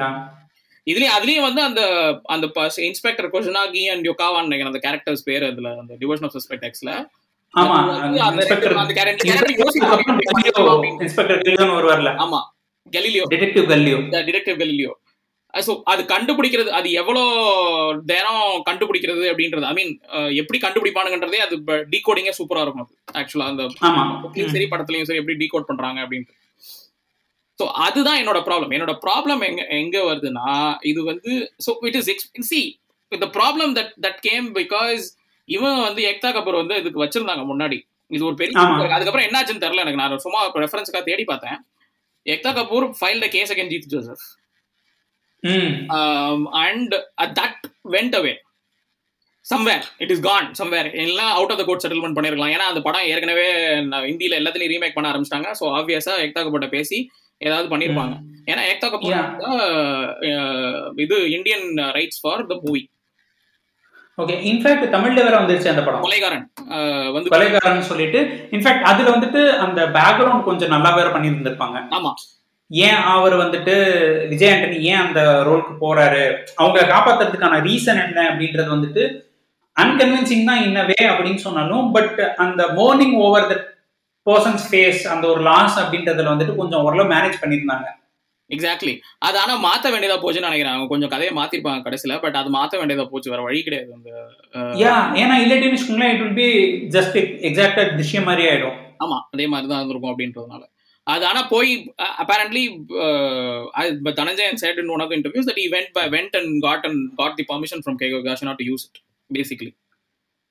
[0.87, 1.81] இதுலயும் அதுலயும் வந்து அந்த
[2.33, 2.45] அந்த
[2.87, 6.91] இன்ஸ்பெக்டர் கொஷனாகி அண்ட் யோகாவான் நினைக்கிறேன் அந்த கேரக்டர்ஸ் பேர் அதுல அந்த டிவோஷன் ஆஃப் சஸ்பெக்ட் எக்ஸ்ல
[12.23, 12.41] ஆமா
[12.93, 14.91] Galileo detective Galileo detective Galileo
[15.53, 17.23] so அது கண்டுபிடிக்கிறது அது எவ்வளோ
[18.05, 19.91] நேரம் கண்டுபிடிக்கிறது அப்படின்றது ஐ மீன்
[20.41, 21.55] எப்படி கண்டுபிடிப்பானுங்கன்றதே அது
[21.91, 23.63] டீகோடிங்கே சூப்பரா இருக்கும் அது ஆக்சுவலா அந்த
[24.53, 26.33] சரி படத்துலயும் சரி எப்படி டீகோட் பண்றாங்க அப்படின்ட்டு.
[27.59, 30.47] ஸோ அதுதான் என்னோட ப்ராப்ளம் என்னோட ப்ராப்ளம் எங்க எங்க வருதுன்னா
[30.91, 31.33] இது வந்து
[31.65, 32.09] ஸோ இட் இஸ்
[32.51, 32.61] சி
[33.11, 35.03] இந்த problem that that came because
[35.49, 37.77] இவன் வந்து எக்தா கபூர் வந்து இதுக்கு வச்சிருந்தாங்க முன்னாடி.
[38.11, 38.55] இது ஒரு பெரிய.
[38.95, 40.01] அதுக்கப்புறம் என்னாச்சுன்னு தெரியல எனக்கு.
[40.01, 41.57] நான் சும்மா ரெஃபரன்ஸ்க்காக தேடி பார்த்தேன்.
[42.25, 44.23] Ekta Kapoor filed case against Jeethu Joseph
[46.63, 46.93] and
[47.39, 47.63] that
[47.95, 48.33] went away
[49.45, 52.53] somewhere it is gone somewhere எல்லாம் out of the court settlement பண்ணிருக்கலாம்.
[52.55, 53.47] ஏன்னா அந்த படம் ஏற்கனவே
[53.91, 55.49] நான் இந்தியில எல்லாத்துலயும் ரீமேக் பண்ண ஆரம்பிச்சிட்டாங்க.
[55.59, 56.99] ஸோ ஆப்வியஸா எக்தா கபூர்ட்ட பேசி
[57.47, 58.15] ஏதாவது பண்ணிருப்பாங்க.
[58.51, 59.19] ஏன்னா ஏக்தா கபூர்
[61.05, 62.81] இது Indian rights for the movie
[64.17, 66.03] okay in fact தமிழ்ல வேற வந்துருச்சு அந்த படம்.
[66.05, 66.43] கொலைகாரன்.
[67.15, 68.19] வந்து கொலைகாரன் சொல்லிட்டு
[68.55, 71.77] இன்ஃபேக்ட் அதுல வந்துட்டு அந்த பேக்ரவுண்ட் கொஞ்சம் நல்லா வேற பண்ணியிருந்திருப்பாங்க.
[71.97, 72.11] ஆமா.
[72.71, 73.73] ஏன் அவர் வந்துட்டு
[74.31, 76.21] விஜய் ஆண்டனி ஏன் அந்த ரோலுக்கு போறாரு?
[76.61, 79.03] அவங்க காப்பாத்துறதுக்கான ரீசன் என்ன அப்படின்றது வந்துட்டு
[79.77, 83.55] அன்கன்வின்சிங் தான் இன்னவே அப்படின்னு சொன்னாலும் பட் அந்த mourning over the
[84.29, 87.87] persons face அந்த ஒரு லாஸ் அப்படின்றதுல வந்துட்டு கொஞ்சம் ஓரளவு மேனேஜ் பண்ணியிருந்தாங்க.
[88.55, 88.93] எக்ஸாக்ட்லி
[89.27, 90.73] அது ஆனா மாத்த வேண்டியதா போச்சுன்னு நினைக்கிறேன்.
[90.73, 93.31] அவங்க கொஞ்சம் கதையை மாத்திருப்பாங்க கடைசியில பட் அது மாத்த வேண்டியதா போச்சு.
[93.33, 94.09] வேற வழி கிடையாது அந்த
[94.83, 96.49] யா ஏன்னா இல்லாட்டின்னு வச்சுக்கோங்களேன் இட் வில் பி
[96.95, 97.17] ஜஸ்ட்
[97.49, 98.77] எக்ஸாக்டா விஷயம் மாதிரி ஆயிடும்.
[99.05, 100.63] ஆமா அதே மாதிரி தான் இருந்திருக்கும் அப்படின்றதுனால.
[101.13, 101.71] அது ஆனா போய்
[102.21, 102.61] apparently
[104.19, 106.99] Dhananjayan said in one of the interviews that he went by went and got and
[107.21, 108.99] got the permission from Keigo Gashina to use it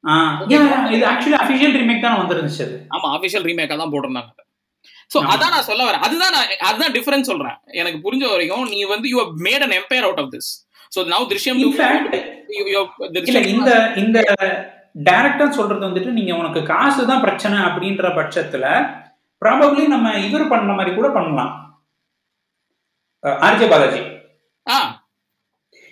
[0.05, 4.31] இது ஆக்சுவலி அபிஷியல் ரீமேக் தான் வந்துருந்துச்சு ஆமா அபிஷியல் ரீமேக்கா தான் போட்டிருந்தாங்க.
[5.15, 5.19] சோ.
[5.33, 6.03] அதான் நான் சொல்ல வரேன்.
[6.03, 7.61] அதுதான் நான் அதுதான் டிஃபரன்ஸ் சொல்றேன்.
[7.67, 10.51] எனக்கு புரிஞ்ச வரைக்கும் நீ வந்து you made an empire out of this
[10.97, 11.73] so now Drishyam you-
[13.23, 14.19] இல்ல இந்த இந்த
[15.05, 18.65] டைரக்டர் சொல்றது வந்துட்டு நீங்க உனக்கு காசு தான் பிரச்சனை அப்படின்ற பட்சத்துல
[19.43, 21.53] ப்ராபப்ளி நம்ம இவர் பண்ண மாதிரி கூட பண்ணலாம்.
[23.25, 24.01] ஆர்ஜே பாலாஜி.
[24.71, 25.05] ஆ.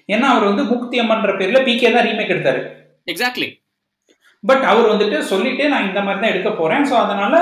[0.08, 2.60] ஏன்னா அவர் வந்து முக்தி அம்மன்ற பேர்ல பிகே தான் ரீமேக் எடுத்தாரு.
[3.06, 3.48] எக்ஸாக்ட்லி
[4.44, 6.84] பட் அவர் வந்துட்டு சொல்லிட்டு நான் இந்த மாதிரி தான் எடுக்க போறேன்.
[6.90, 7.34] ஸோ அதனால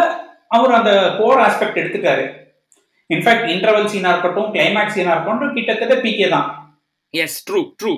[0.57, 2.25] அவர் அந்த கோர் ஆஸ்பெக்ட் எடுத்துட்டாரு.
[3.11, 6.49] இன்ஃபேக்ட் இன்டர்வல் சீனா இருக்கட்டும் கிளைமேக்ஸ் சீனா இருக்கட்டும் கிட்டத்தட்ட பிகே தான்.
[7.15, 7.93] Yes true true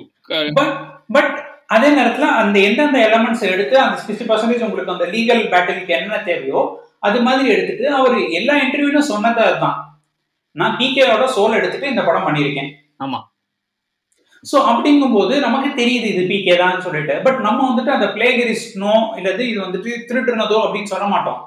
[0.59, 0.75] but
[1.15, 1.33] but
[1.75, 6.61] அதே நேரத்துல அந்த எந்தெந்த எலமெண்ட்ஸ் எடுத்து அந்த சிக்ஸ்டி பர்சன்டேஜ் உங்களுக்கு அந்த லீகல் பேட்டிலுக்கு என்ன தேவையோ
[7.07, 9.77] அது மாதிரி எடுத்துட்டு அவர் எல்லா இன்டர்வியூலும் சொன்னது அதுதான்.
[10.55, 12.71] நான் பிகேவோட சோல் எடுத்துட்டு இந்த படம் பண்ணியிருக்கேன்.
[12.99, 13.19] ஆமா.
[14.43, 17.15] ஸோ அப்படிங்கும்போது நமக்கு தெரியுது இது பிகே தான் சொல்லிட்டு.
[17.25, 21.39] பட் நம்ம வந்துட்டு அந்த பிளேகரிஸ்ட்னோ இல்லது இது வந்துட்டு திருட்டுனதோ அப்படின்னு சொல்ல மாட்டோம்.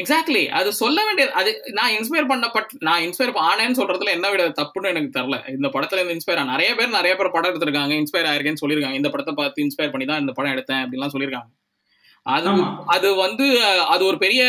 [0.00, 4.92] எக்ஸாக்ட்லி அது சொல்ல வேண்டியது அது நான் இன்ஸ்பயர் பண்ணப்பட் நான் இன்ஸ்பயர் ஆனேன்னு சொல்றதுல என்ன விட தப்புன்னு
[4.92, 5.38] எனக்கு தெரியல.
[5.56, 9.00] இந்த படத்துல இருந்து இன்ஸ்பயர் நிறைய பேர் நிறைய பேர் படம் எடுத்திருக்காங்க இன்ஸ்பயர் ஆயிருக்கேன்னு சொல்லியிருக்காங்க.
[9.00, 11.50] இந்த படத்தை பார்த்து இன்ஸ்பயர் பண்ணி தான் இந்த படம் எடுத்தேன் அப்படின்லாம் சொல்லியிருக்காங்க.
[12.26, 12.50] அது.
[12.94, 13.46] அது வந்து
[13.92, 14.42] அது ஒரு பெரிய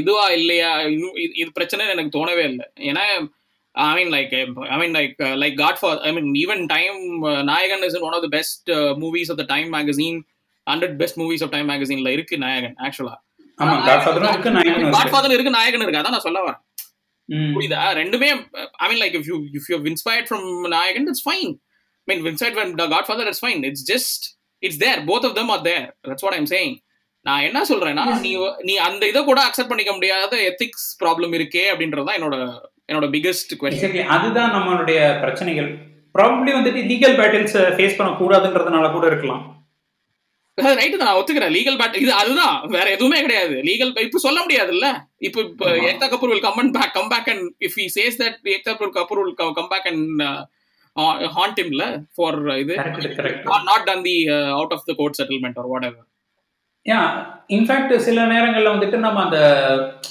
[0.00, 0.70] இதுவா இல்லையா?
[1.40, 2.66] இது பிரச்சனை எனக்கு தோணவே இல்லை.
[2.90, 3.04] ஏன்னா
[3.76, 4.32] I mean like
[4.68, 6.98] I mean like like Godfather I mean even Time
[7.50, 8.70] Nayakan is one of the best
[9.02, 10.18] movies of the Time magazine
[10.66, 13.16] hundred best movies of Time மேகசீன்ல இருக்கு நாயகன் ஆக்சுவலா
[13.58, 15.12] காட்ஃபாதரும் இருக்கு நாயகனும் காட் இருக்கு.
[15.12, 16.00] ஃபாதர் இருக்கு நாயகன் இருக்கு.
[16.00, 16.62] அதான் நான் சொல்ல வரேன்.
[17.52, 17.78] புரியுதா?
[18.00, 18.28] ரெண்டுமே
[18.82, 21.52] I mean like if you if you inspired from Nayakan it's fine
[22.08, 24.24] I mean inspired from the Godfather it's fine it's just
[24.62, 26.74] it's there both of them are there that's what I'm saying
[27.26, 28.32] நான் என்ன சொல்றேன்னா நீ
[28.66, 32.36] நீ அந்த இதை கூட accept பண்ணிக்க முடியாத எத்திக்ஸ் ப்ராப்ளம் இருக்கே அப்படின்றது தான் என்னோட
[32.88, 34.06] என்னோட பிகெஸ்ட் கொஸ்டின்.
[34.16, 35.68] அதுதான் நம்மளுடைய பிரச்சனைகள்.
[36.16, 39.44] ப்ராபப்ளி வந்துட்டு லீகல் பேட்டில்ஸ் ஃபேஸ் பண்ணக்கூடாதுன்றதுனால கூட இருக்கலாம்.
[40.58, 41.08] ரைட்டு தான்.
[41.08, 41.54] நான் ஒத்துக்கிறேன்.
[41.56, 42.54] லீகல் பேட் இது அதுதான்.
[42.66, 43.56] வேற எதுவுமே கிடையாது.
[43.68, 44.86] லீகல் இப்ப சொல்ல முடியாதுல்ல?
[45.18, 45.66] இப்போ இப்போ.
[45.88, 49.34] Ekta Kapoor will come back come back and if he says that Ekta Kapoor will
[49.34, 50.22] come back and
[51.36, 52.76] hand ஹிம்ல for இது.
[53.70, 56.06] Not done the out of the court settlement or whatever
[56.86, 57.00] yeah
[57.48, 59.38] in fact சில நேரங்கள்ல வந்துட்டு நம்ம அந்த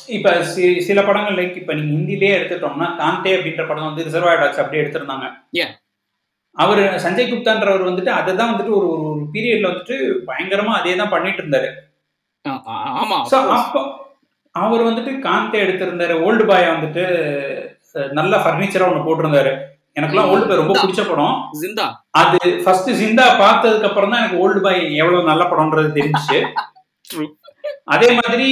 [0.10, 4.60] இப்ப C- சில படங்கள் like இப்ப நீங்க ஹிந்திலேயே எடுத்துட்டோம்னா காந்தே அப்படின்ற படம் வந்து ரிசர்வாயர் டாக்ஸ்
[4.60, 5.27] அப்படியே எடுத்திருந்தாங்க.
[5.53, 5.72] Yeah.
[6.55, 9.96] அவர் சஞ்சய் குப்தான்றவர் வந்துட்டு அதுதான் வந்துட்டு ஒரு ஒரு பீரியட்ல வந்துட்டு
[10.27, 11.70] பயங்கரமா அதே தான் பண்ணிட்டு இருந்தாரு.
[13.01, 13.82] ஆமா ஸோ அப்போ
[14.55, 17.03] அவர் வந்துட்டு காந்தே எடுத்திருந்தாரு ஓல்டு பாய் வந்துட்டு
[18.12, 19.51] நல்ல ஃபர்னிச்சரா ஒன்று போட்டிருந்தாரு.
[19.98, 21.36] எனக்குலாம் ஓல்டு பாய் ரொம்ப பிடிச்ச படம்.
[21.62, 21.86] ஜிந்தா.
[22.12, 26.40] அது ஃபர்ஸ்ட் ஜிந்தா பார்த்ததுக்கு அப்புறம் தான் எனக்கு ஓல்டு பாய் எவ்வளவு நல்ல படம்ன்றது தெரிஞ்சுச்சு.
[27.10, 27.27] True.
[27.84, 28.48] அதே மாதிரி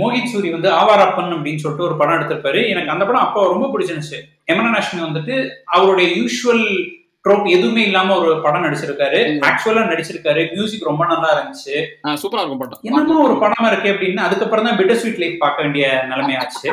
[0.00, 2.68] மோகித் சூரி வந்து ஆவாரப்பன் அப்படின்னு சொல்லிட்டு ஒரு படம் எடுத்திருப்பாரு.
[2.68, 4.20] எனக்கு அந்த படம் அப்போ ரொம்ப பிடிச்சிருந்துச்சு.
[4.46, 6.64] எமன அஸ்வினி வந்துட்டு அவருடைய யூஷுவல்
[7.24, 9.20] ட்ரோப் எதுவுமே இல்லாம ஒரு படம் நடிச்சிருக்காரு.
[9.48, 10.42] ஆக்சுவலா நடிச்சிருக்காரு.
[10.54, 11.74] மியூசிக் ரொம்ப நல்லா இருந்துச்சு.
[12.22, 12.80] சூப்பரா இருக்கும் படம்.
[12.82, 16.70] என்னமோ ஒரு படமா இருக்கு அப்படின்னு அதுக்கப்புறம் தான் பிட்டர் ஸ்வீட் லைஃப் பார்க்க வேண்டிய நிலைமையாச்சு.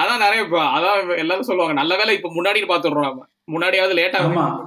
[0.00, 0.42] அதான் நிறைய
[0.76, 3.20] அதான் எல்லாரும் சொல்லுவாங்க நல்ல வேலை இப்ப முன்னாடி பாத்துடுறோம்
[3.52, 4.18] முன்னாடியாவது லேட்டா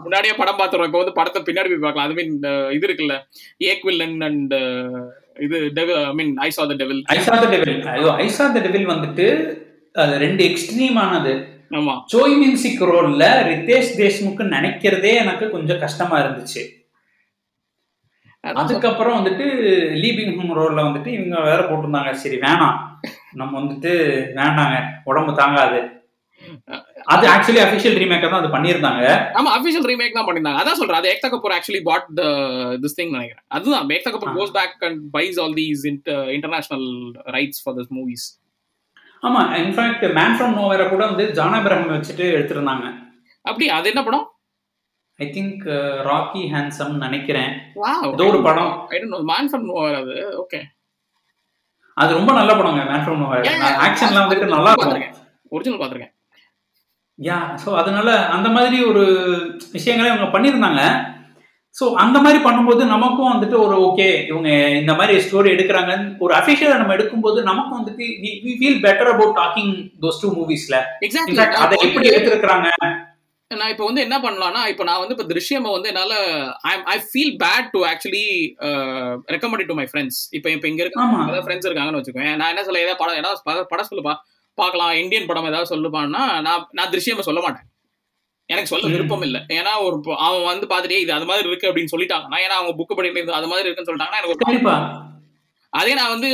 [0.05, 2.07] முன்னாடியே படம் பாத்துறோம் இப்ப வந்து படத்தை பின்னாடி போய் பார்க்கலாம்.
[2.07, 2.33] அது மீன்
[2.77, 3.15] இது இருக்குல்ல
[3.69, 4.55] ஏக் வில்லன் அண்ட்
[5.45, 8.91] இது devil I mean I saw the devil ஐசா த டெவில் ஐயோ ஐசா த டெவில்
[8.93, 9.27] வந்துட்டு
[10.23, 11.33] ரெண்டு எக்ஸ்ட்ரீம் ஆனது.
[11.77, 11.93] ஆமா.
[12.13, 16.63] ஜோய் மின்சிக் ரோல்ல ரித்தேஷ் தேஷ்முக் நினைக்கிறதே எனக்கு கொஞ்சம் கஷ்டமா இருந்துச்சு.
[18.43, 19.45] அதுக்கப்புறம் வந்துட்டு
[20.01, 22.11] லீபிங் ஹோம் ரோல்ல வந்துட்டு இவங்க வேற போட்டிருந்தாங்க.
[22.23, 22.75] சரி வேணாம்.
[23.41, 23.91] நம்ம வந்துட்டு
[24.39, 24.77] வேண்டாங்க.
[25.11, 25.79] உடம்பு தாங்காது.
[27.13, 29.03] அது ஆக்சுவலி அபிஷியல் ரீமேக்கை தான் அது பண்ணியிருந்தாங்க.
[29.39, 30.99] ஆமா அபிஷியல் ரீமேக் தான் பண்ணிருந்தாங்க அதான் சொல்றேன்.
[31.01, 32.23] அது Ekta Kapoor actually bought the
[32.83, 33.45] this thing நினைக்கிறேன்.
[33.57, 33.91] அதுதான்.
[33.97, 34.35] Ekta Kapoor.
[34.39, 35.85] Goes back and buys all these
[36.37, 36.87] international
[37.37, 38.27] rights for this movies
[39.23, 42.85] ஆமா in fact man from nowhere கூட வந்து ஜான் அப்ரஹாம் வச்சுட்டு எடுத்திருந்தாங்க.
[43.45, 44.25] அப்படி அது என்ன படம்?
[45.19, 45.65] ஐ திங்க்
[46.09, 47.51] ராக்கி ஹேண்ட்ஸம் நினைக்கிறேன்.
[47.83, 48.71] வாவ் ஒரு படம்.
[48.93, 50.15] I don't know man from nowhere அது?
[50.43, 50.59] ஓகே
[51.97, 52.81] அது ரொம்ப நல்ல படங்க
[53.23, 53.49] நோவேர்
[53.87, 55.17] ஆக்ஷன்லாம் வந்துட்டு நல்லா இருக்கும்.
[55.55, 56.13] ஒரிஜினல் பாத்திருக்கேன்.
[57.19, 59.03] யா ஸோ அதனால அந்த மாதிரி ஒரு
[59.75, 60.81] விஷயங்களை இவங்க பண்ணியிருந்தாங்க.
[61.75, 64.49] ஸோ அந்த மாதிரி பண்ணும்போது நமக்கும் வந்துட்டு ஒரு ஓகே இவங்க
[64.81, 68.05] இந்த மாதிரி ஸ்டோரி எடுக்கிறாங்கன்னு ஒரு அஃபிஷியலாக நம்ம எடுக்கும்போது நமக்கும் வந்துட்டு
[68.43, 70.77] we feel better about talking those two மூவிஸ்ல
[71.63, 72.69] அதை எப்படி எடுத்திருக்கிறாங்க?
[73.51, 76.13] நான் இப்போ வந்து என்ன பண்ணலாம்னா இப்போ நான் வந்து இப்போ திருஷ்யம் வந்து என்னால
[76.63, 78.23] I I feel bad to actually
[79.33, 82.81] recommend to my friends இப்போ இப்போ இங்க இருக்க ஏதாவது ஃப்ரெண்ட்ஸ் இருக்காங்கன்னு வச்சுக்கோங்க நான் என்ன சொல்ல
[82.81, 84.13] ஏதாவது படம் ஏதாவது பட- படம் சொல்லுப்பா
[84.57, 84.91] பார்க்கலாம்.
[84.93, 87.65] இந்தியன் படம் ஏதாவது சொல்லுப்பான்னா நான் நான் திருஷ்யம் சொல்ல மாட்டேன்.
[88.49, 88.89] எனக்கு சொல்ல.
[88.93, 89.39] விருப்பம் இல்லை.
[89.55, 93.37] ஏன்னா ஒரு அவன் வந்து பார்த்துட்டே இது அது மாதிரி இருக்கு அப்படின்னு சொல்லிட்டாங்கன்னா ஏன்னா அவங்க புக் படிக்கிறது
[93.39, 94.35] அது மாதிரி இருக்குன்னு சொல்லிட்டாங்கன்னா எனக்கு
[95.79, 96.29] அதே நான் வந்து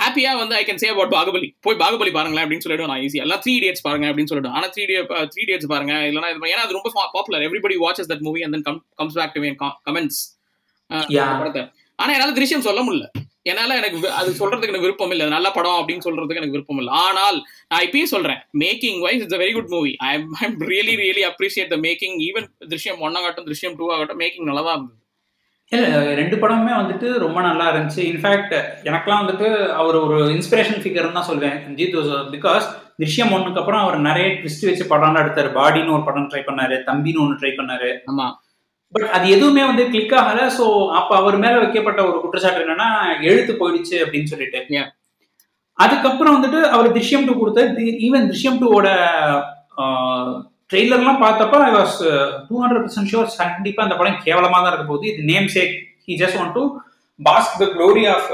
[0.00, 3.42] ஹாப்பியா வந்து I can say about Baahubali போய் பாகுபலி பாருங்களேன் அப்படின்னு சொல்லிடுவேன் நான் ஈஸியா எல்லாம்
[3.44, 4.56] த்ரீ இடியட்ஸ் பாருங்க அப்படின்னு சொல்லிடுவேன்.
[4.58, 4.84] ஆனா த்ரீ
[5.32, 5.94] த்ரீ இடியட்ஸ் பாருங்க.
[6.10, 9.42] இல்லைன்னா ஏன்னா அது ரொம்ப popular everybody watches that movie and then comes back to
[9.88, 10.20] comments
[11.40, 11.64] படத்தை.
[12.02, 13.06] ஆனா என்னால திருஷ்யம் சொல்ல முடியல.
[13.50, 15.26] என்னால எனக்கு அது சொல்றதுக்கு எனக்கு விருப்பம் இல்லை.
[15.34, 16.92] நல்ல படம் அப்படின்னு சொல்றதுக்கு எனக்கு விருப்பம் இல்லை.
[17.04, 17.38] ஆனால்
[17.70, 18.40] நான் இப்பயும் சொல்றேன்.
[18.62, 20.10] Making wise it's very good movie I
[20.44, 24.64] I'm really really appreciate the making even Drishyam one ஆகட்டும் திருஷ்யம் டூ ஆகட்டும் மேக்கிங் நல்லா
[24.68, 24.97] தான் இருந்தது.
[25.72, 25.86] இல்ல
[26.18, 28.02] ரெண்டு படமுமே வந்துட்டு ரொம்ப நல்லா இருந்துச்சு.
[28.10, 28.54] இன்ஃபேக்ட்
[28.88, 29.48] எனக்கெல்லாம் வந்துட்டு
[29.80, 31.96] அவர் ஒரு இன்ஸ்பிரேஷன் ஃபிகர் தான் சொல்லுவேன் ஜீத்
[32.36, 32.66] பிகாஸ்
[33.00, 35.50] திருஷ்யம் ஒண்ணுக்கு அப்புறம் அவர் நிறைய ட்விஸ்ட் வச்சு படம்லாம் எடுத்தாரு.
[35.58, 37.90] பாடின்னு ஒரு படம் ட்ரை பண்ணாரு தம்பின்னு ஒன்று ட்ரை பண்ணாரு.
[38.12, 38.26] ஆமா.
[38.94, 40.42] பட் அது எதுவுமே வந்து கிளிக் ஆகல.
[40.58, 40.64] ஸோ
[40.98, 42.88] அப்ப அவர் மேல வைக்கப்பட்ட ஒரு குற்றச்சாட்டு என்னன்னா
[43.30, 44.82] எழுத்து போயிடுச்சு அப்படின்னு சொல்லிட்டு.
[45.78, 48.88] அதுக்கப்புறம் வந்துட்டு அவர் திருஷ்யம் டூ கொடுத்த ஈவன் திருஷ்யம் டூவோட
[50.70, 51.96] ட்ரெய்லர்லாம் பார்த்தப்ப I was
[52.48, 55.72] two hundred percent sure கண்டிப்பா அந்த படம் கேவலமா தான் இருக்க போகுது இது name sake
[56.08, 56.64] he just want to
[57.20, 58.28] pass the glory of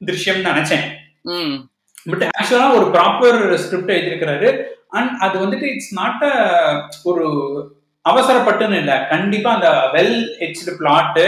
[0.00, 0.86] Drishyam நினைச்சேன்.
[2.10, 4.50] பட் ஆக்சுவலா ஒரு ப்ராப்பர் ஸ்கிரிப்ட் எழுதியிருக்கிறாரு.
[4.98, 6.36] அண்ட் அது வந்துட்டு இட்ஸ் நாட் அ
[7.10, 7.24] ஒரு
[8.04, 8.96] அவசரப்பட்டுன்னு இல்லை.
[9.12, 11.20] கண்டிப்பா அந்த வெல் ஹெச்டு பிளாட்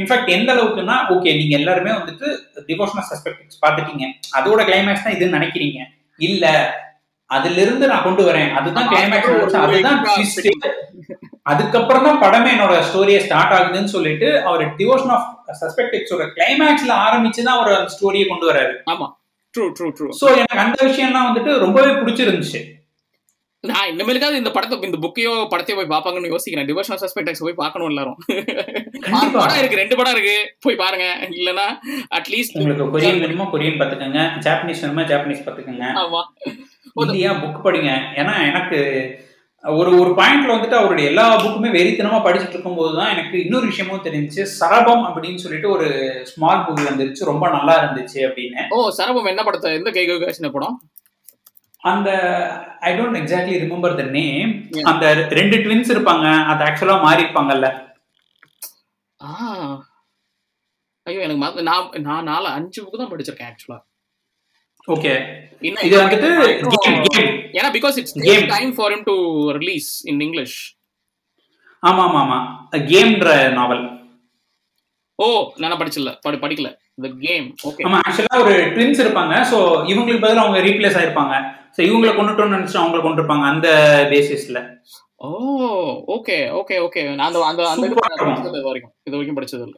[0.00, 2.26] இன்ஃபேக்ட் எந்த அளவுக்குன்னா ஓகே நீங்க எல்லாருமே வந்துட்டு
[2.68, 4.04] டிவோஷனல் சஸ்பெக்ட்ஸ் பார்த்துட்டீங்க.
[4.38, 5.78] அதோட கிளைமேக்ஸ் தான் இதுன்னு நினைக்கிறீங்க.
[6.28, 6.44] இல்ல.
[7.30, 8.50] அதுல இருந்து நான் கொண்டு வரேன்.
[8.58, 10.00] அதுதான் கிளைமேக்ஸ் அதுதான்.
[11.52, 15.28] அதுக்கப்புறம் தான் படமே என்னோட ஸ்டோரியை ஸ்டார்ட் ஆகுதுன்னு சொல்லிட்டு அவர் டிவோஷன் ஆஃப்
[15.60, 18.74] சஸ்பெக்டோட கிளைமேக்ஸ்ல ஆரம்பிச்சு தான் அவர் அந்த ஸ்டோரியை கொண்டு வராரு
[19.54, 22.60] ட்ரூ ட்ரூ ட்ரூ சோ எனக்கு அந்த விஷயம்லாம் வந்துட்டு ரொம்பவே பிடிச்சிருந்துச்சு.
[23.64, 26.68] நான் இனிமேலுக்காவது இந்த படத்தை இந்த புக்கையோ படத்தையோ போய் பார்ப்பாங்கன்னு யோசிக்கிறேன்.
[26.68, 28.18] டிவோஷனல் சஸ்பெக்டக்ஸ் போய் பார்க்கணும் எல்லாரும்.
[29.38, 30.36] படம் இருக்கு ரெண்டு படம் இருக்கு.
[30.66, 31.06] போய் பாருங்க.
[31.38, 31.66] இல்லனா
[32.18, 34.22] அட்லீஸ்ட் உங்களுக்கு கொரியன் வேணுமா கொரியன் பார்த்துக்கோங்க.
[34.46, 35.86] ஜாப்பனீஸ் வேணுமா ஜாப்பனீஸ் பார்த்துக்கோங்க.
[36.04, 36.22] ஆமா.
[37.04, 37.92] இந்தியா புக் படிங்க.
[38.20, 38.78] ஏன்னா எனக்கு
[39.64, 44.42] ஒரு ஒரு பாயிண்ட்ல வந்துட்டு அவருடைய எல்லா புக்குமே வெறித்தனமா படிச்சுட்டு இருக்கும்போது தான் எனக்கு இன்னொரு விஷயமும் தெரிஞ்சுச்சு.
[44.58, 45.88] சரபம் அப்படின்னு சொல்லிட்டு ஒரு
[46.30, 47.30] ஸ்மால் மூவி வந்துருச்சு.
[47.30, 48.62] ரொம்ப நல்லா இருந்துச்சு அப்படின்னு.
[48.76, 49.72] ஓ சரபம் என்ன படத்தை?
[49.80, 50.76] எந்த கைகோகாசின படம்?
[51.92, 52.10] அந்த
[52.88, 54.52] I don't exactly remember the name.
[54.92, 55.04] அந்த
[55.38, 56.26] ரெண்டு ட்வின்ஸ் இருப்பாங்க.
[56.52, 57.68] அது ஆக்சுவலா மாறி இருப்பாங்கல்ல.
[61.06, 63.78] ஐயோ எனக்கு நான் நான் நாலு அஞ்சு புக்கு தான் படிச்சிருக்கேன் ஆக்சுவலா
[64.88, 65.12] ஓகே
[65.86, 66.28] இது வந்துட்டு.
[67.58, 68.44] ஏன்னா because it's Game.
[68.54, 69.14] Time for him to
[69.58, 70.58] release in English
[71.82, 72.38] ஆமா ஆமா ஆமா
[72.92, 73.82] கேம்ன்ற நாவல்
[75.18, 75.26] ஓ
[75.62, 76.68] நான் படிச்சல படி படிக்கல.
[77.04, 79.34] த கேம் ஓகே ஆமா ஆக்சுவலா ஒரு ட்வின்ஸ் இருப்பாங்க.
[79.50, 79.58] சோ
[79.92, 81.34] இவங்களுக்கு பதிலா அவங்க ரீப்ளேஸ் ஆயிருப்பாங்க.
[81.76, 83.68] சோ இவங்களை கொண்டுட்டோம்னு நினைச்சு அவங்களை கொண்டு இருப்பாங்க அந்த
[84.12, 84.60] பேசிஸ்ல
[85.18, 85.28] ஓ
[86.16, 87.38] ஓகே ஓகே ஓகே நான் அந்த
[87.72, 87.88] அந்த
[88.68, 88.94] வரைக்கும்.
[89.06, 89.76] இது வரைக்கும் படிச்சது இல்ல.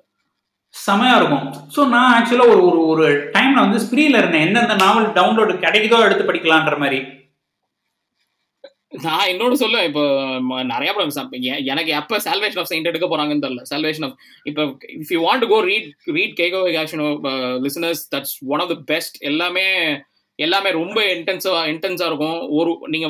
[0.75, 1.47] செமையாக இருக்கும்.
[1.75, 3.07] ஸோ நான் ஆக்சுவலா ஒரு ஒரு ஒரு
[3.37, 4.45] டைம்ல வந்து ஸ்ப்ரீல இருந்தேன்.
[4.47, 7.01] எந்தெந்த நாவல் டவுன்லோடு கிடைக்குதோ எடுத்து படிக்கலான்ற மாதிரி.
[9.05, 9.89] நான் இன்னொன்று சொல்லுவேன்.
[9.89, 10.03] இப்போ
[10.71, 11.35] நிறைய படம்
[11.73, 13.63] எனக்கு எப்போ சால்வேஷன் ஆஃப் செயின்ட் எடுக்க போறாங்கன்னு தெரியல.
[13.71, 14.17] சால்வேஷன் ஆஃப்
[14.51, 14.63] இப்போ
[15.03, 17.09] if you want go read read Keigo Higashino
[17.67, 19.67] listeners that's one of the best எல்லாமே
[20.39, 22.39] எல்லாமே ரொம்ப இன்டென்ஸா இன்டென்ஸா இருக்கும்.
[22.59, 23.09] ஒரு நீங்க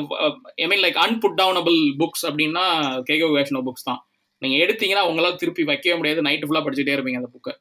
[0.63, 2.65] ஐ மீன் லைக் அன்புட் டவுனபிள் புக்ஸ் அப்படின்னா
[3.09, 4.01] கேகோ ஆக்ஷன் புக்ஸ் தான்.
[4.41, 6.21] நீங்க எடுத்தீங்கன்னா உங்களால திருப்பி வைக்கவே முடியாது.
[6.21, 7.53] நைட் ஃபுல்லா படிச்சுட்டே இருப்பீங்க அந்த புக்கை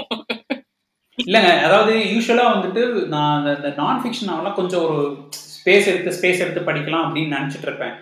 [1.26, 1.62] இல்லைங்க.
[1.62, 7.06] அதாவது யூஸ்வலா வந்துட்டு நான் அந்த- நான் ஃபிக்ஷன் நாவலாம் கொஞ்சம் ஒரு ஸ்பேஸ் எடுத்து ஸ்பேஸ் எடுத்து படிக்கலாம்
[7.06, 7.92] அப்படின்னு நினைச்சிட்டு இருப்பேன்.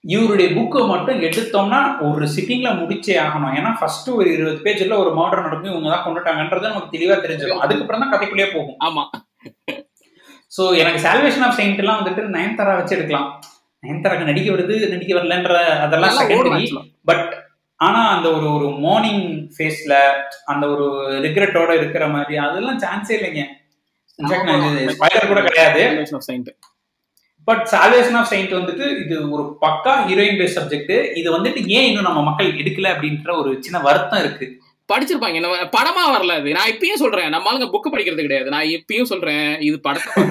[0.00, 3.54] இவருடைய புக்கை மட்டும் எடுத்தோம்னா ஒரு சிட்டிங்ல முடிச்சே ஆகணும்.
[3.54, 5.70] ஏன்னா ஃபர்ஸ்ட் ஒரு இருபது பேஜ்ல ஒரு மர்டர் நடக்கும்.
[5.70, 8.76] இவங்க தான் கொண்டுட்டாங்கன்றது நமக்கு தெளிவா தெரிஞ்சிடும் அதுக்கப்புறம் தான் கதைக்குள்ளேயே போகும்.
[8.80, 9.08] ஆமா.
[10.54, 13.28] ஸோ எனக்கு சால்வேஷன் ஆஃப் செயின்ட் எல்லாம் வந்துட்டு நயன்தாரா வச்சு எடுக்கலாம்.
[13.82, 15.54] நயன்தாராக்கு நடிக்க வருது நடிக்க வரலன்ற
[15.86, 16.66] அதெல்லாம் செகண்டரி.
[17.10, 17.26] பட்
[17.80, 19.94] ஆனா அந்த ஒரு ஒரு மார்னிங் ஃபேஸ்ல
[20.52, 20.84] அந்த ஒரு
[21.24, 23.42] ரிக்ரெட்டோட இருக்கிற மாதிரி அதெல்லாம் சான்ஸே இல்லைங்க.
[24.96, 25.80] ஸ்பைலர் கூட கிடையாது.
[27.48, 32.08] பட் சால்வேஷன் ஆஃப் செயின்ட் வந்துட்டு இது ஒரு பக்கா ஹீரோயின் பேஸ் சப்ஜெக்ட் இது வந்துட்டு ஏன் இன்னும்
[32.08, 34.46] நம்ம மக்கள் எடுக்கல அப்படின்ற ஒரு சின்ன வருத்தம் இருக்கு.
[34.92, 35.38] படிச்சிருப்பாங்க.
[35.40, 36.50] என்ன படமா வரல அது.
[36.56, 37.32] நான் இப்பயும் சொல்றேன்.
[37.34, 38.48] நம்ம ஆளுங்க புக் படிக்கிறது கிடையாது.
[38.54, 39.48] நான் இப்பயும் சொல்றேன்.
[39.68, 40.24] இது படத்தை.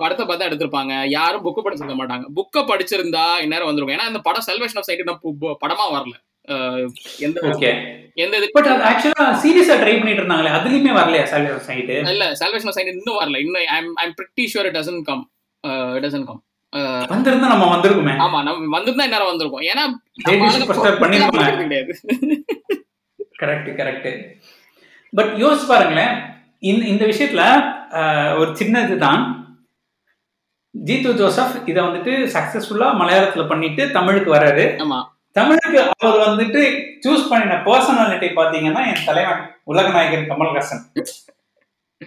[0.00, 0.94] படத்தை பார்த்தா எடுத்திருப்பாங்க.
[1.16, 2.26] யாரும் புக்கு படிச்சிருக்க மாட்டாங்க.
[2.38, 5.04] புக்கை படிச்சிருந்தா இந்நேரம் வந்துருக்கும் ஏன்னா இந்த படம் செல்வேஷன் ஆஃப் சைட்
[5.64, 6.16] படமா வரல.
[7.26, 7.70] எந்த ஓகே
[8.24, 12.76] எந்த இது பட் அது ஆக்சுவலா சீரியஸா ட்ரை பண்ணிட்டு இருந்தாங்களே அதுலயுமே வரலையா சால்வேஷன் சைட் இல்ல செல்வேஷன்
[12.76, 13.40] சைட் இன்னும் வரல.
[13.44, 15.24] இன்னும் I'm I'm pretty sure it doesn't come
[15.96, 16.40] it doesn't come
[17.12, 18.14] வந்திருந்தா நம்ம வந்திருக்குமே.
[18.24, 19.66] ஆமா நம்ம வந்திருந்தா இந்நேரம் வந்திருக்கும்.
[19.70, 19.84] ஏன்னா
[21.64, 21.94] கிடையாது.
[23.38, 24.08] கரெக்ட் கரெக்ட்
[25.12, 26.14] பட் யோசிச்சு பாருங்களேன்
[26.60, 27.42] இந்த இந்த விஷயத்துல
[28.38, 29.22] ஒரு சின்ன இதுதான்
[30.74, 34.30] ஜீத்து ஜோசப் இதை வந்துட்டு சக்சஸ்ஃபுல்லா மலையாளத்துல பண்ணிட்டு தமிழுக்கு
[34.80, 34.98] ஆமா.
[35.32, 36.60] தமிழுக்கு அவர் வந்துட்டு
[37.06, 40.82] சூஸ் பண்ணின பர்சனாலிட்டி பாத்தீங்கன்னா என் தலைவன் உலகநாயகன் கமல்ஹாசன்.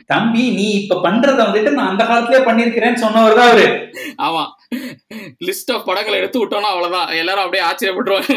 [0.07, 3.65] தம்பி நீ இப்ப பண்றத வந்துட்டு நான் அந்த காலத்திலே பண்ணிருக்கிறேன்னு சொன்னவர் தான் அவரு.
[4.17, 4.43] ஆமா.
[5.45, 7.07] லிஸ்ட் ஆஃப் படங்களை எடுத்து விட்டோம்னா அவ்வளவுதான்.
[7.15, 8.33] எல்லாரும் அப்படியே ஆச்சரியப்பட்டுருவாங்க.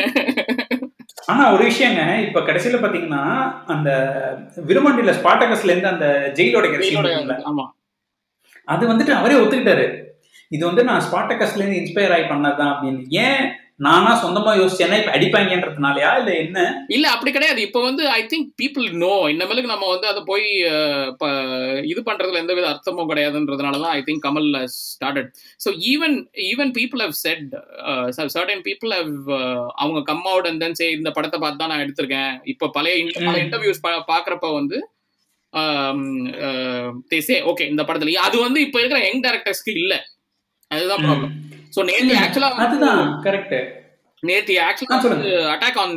[1.26, 2.26] ஆனா ஒரு விஷயங்க.
[2.26, 3.22] இப்ப கடைசியில பாத்தீங்கன்னா
[3.66, 3.90] அந்த
[4.66, 6.66] விருமண்டில ஸ்பாட்டகஸ்ல இருந்து அந்த ஜெயிலோட
[7.44, 7.64] ஆமா.
[8.64, 10.02] அது வந்துட்டு அவரே ஒத்துக்கிட்டாரு.
[10.48, 13.04] இது வந்து நான் ஸ்பாட்டகஸ்ல இருந்து இன்ஸ்பயர் ஆகி பண்ணதுதான் அப்படின்னு.
[13.08, 13.44] ஏன்
[13.80, 16.10] நானா சொந்தமா யோசிச்சேன்னா இப்ப அடிப்பாங்கன்றதுனாலயா?
[16.20, 16.58] இல்ல என்ன?
[16.96, 17.60] இல்ல அப்படி கிடையாது.
[17.68, 20.46] இப்ப வந்து ஐ திங்க் பீப்புள் நோ இனிமேலுக்கு நம்ம வந்து அதை போய்
[21.92, 25.30] இது பண்றதுல எந்த வித அர்த்தமும் கிடையாதுன்றதுனால தான் I think Kamal started
[25.64, 26.16] so even
[26.50, 27.48] even people have said
[28.36, 29.12] certain people have
[29.84, 32.32] அவங்க come out and then say இந்த படத்தை பார்த்து தான் நான் எடுத்திருக்கேன்.
[32.54, 32.94] இப்போ பழைய
[33.28, 33.36] பல.
[33.44, 34.78] இன்டர்வியூஸ் பாக்குறப்ப வந்து
[37.28, 38.14] சே ஓகே இந்த படத்துல.
[38.28, 39.94] அது வந்து இப்ப இருக்கிற யங் டேரக்டர்ஸ்க்கு இல்ல.
[40.70, 41.34] அதுதான் ப்ராப்ளம்
[41.74, 43.56] ஸோ நேற்று ஆக்சுவலா அதுதான் கரெக்ட்
[44.90, 45.16] ஆ, ஆக்சுவலா.
[45.52, 45.94] அட்டாக் ஆன்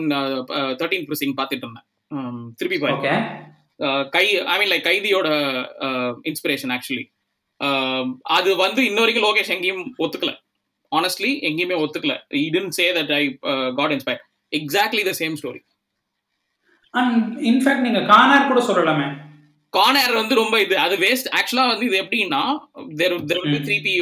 [0.79, 1.85] தேர்ட்டீன் ப்ரிசிங் பார்த்துட்டு இருந்தேன்.
[2.11, 3.13] Um, திருப்பி பாரு ஓகே
[3.79, 5.27] Uh, கை ஐ மீன் லைக் கைதியோட
[6.29, 7.05] இன்ஸ்பிரேஷன் ஆக்சுவலி
[8.31, 10.31] அது வந்து இன்ன வரைக்கும் லோகேஷ் எங்கேயும் ஒத்துக்கல.
[10.91, 12.13] ஆனஸ்ட்லி எங்கேயுமே ஒத்துக்கல.
[12.41, 13.23] Didn't say that I
[13.77, 14.21] got inspire
[14.53, 15.61] exactly the same story
[16.93, 17.17] and
[17.49, 19.07] in fact நீங்க கானார் கூட சொல்லலாமே.
[19.73, 20.75] கானர் வந்து ரொம்ப இது.
[20.83, 22.41] அது வேஸ்ட் ஆக்சுவலா வந்து இது எப்படின்னா
[22.99, 23.55] தேர் தேர் ம்.
[23.65, 23.93] த்ரீ பி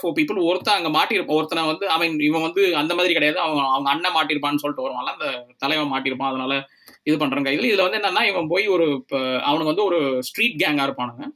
[0.00, 3.38] ஃபோர் பீப்புள் ஒருத்தன் அங்க மாட்டிருப்பான் ஒருத்தனை வந்து ஐ மீன் இவன் வந்து அந்த மாதிரி கிடையாது.
[3.44, 5.28] அவன் அவங்க அண்ணன் மாட்டிருப்பான்னு சொல்லிட்டு வருவான்ல அந்த
[5.64, 6.32] தலைவன் மாட்டிருப்பான்.
[6.32, 6.54] அதனால
[7.08, 8.86] இது பண்றாங்க இதுல இதுல வந்து என்னன்னா இவன் போய் ஒரு
[9.48, 11.26] அவனுக்கு வந்து ஒரு ஸ்ட்ரீட் கேங்கா இருப்பானுங்க.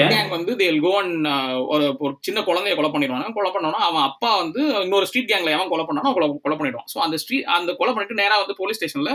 [0.00, 1.26] கேங் வந்து தேல் கோ அண்ட்
[1.72, 5.70] ஒரு ஒரு சின்ன குழந்தைய கொலை பண்ணிடுவாங்க கொலை பண்ணோன்னா அவன் அப்பா வந்து இன்னொரு ஸ்ட்ரீட் கேங்ல எவன்
[5.70, 6.88] கொலை பண்ணானோ கொலை கொலை பண்ணிடுவான்.
[6.92, 9.12] ஸோ அந்த ஸ்ட்ரீட் அந்த கொலை பண்ணிட்டு நேரா வந்து போலீஸ் ஸ்டேஷன்ல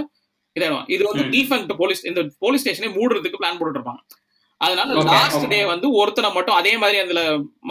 [0.57, 1.25] இதாயிடுவான் இது வந்து.
[1.35, 4.03] டீஃபெக்ட் போலீஸ் இந்த போலீஸ் ஸ்டேஷனே மூடுறதுக்கு பிளான் போட்டுட்டு இருப்பாங்க
[4.61, 5.45] அதனால லாஸ்ட்.
[5.51, 7.21] டே வந்து ஒருத்தனை மட்டும் அதே மாதிரி அதுல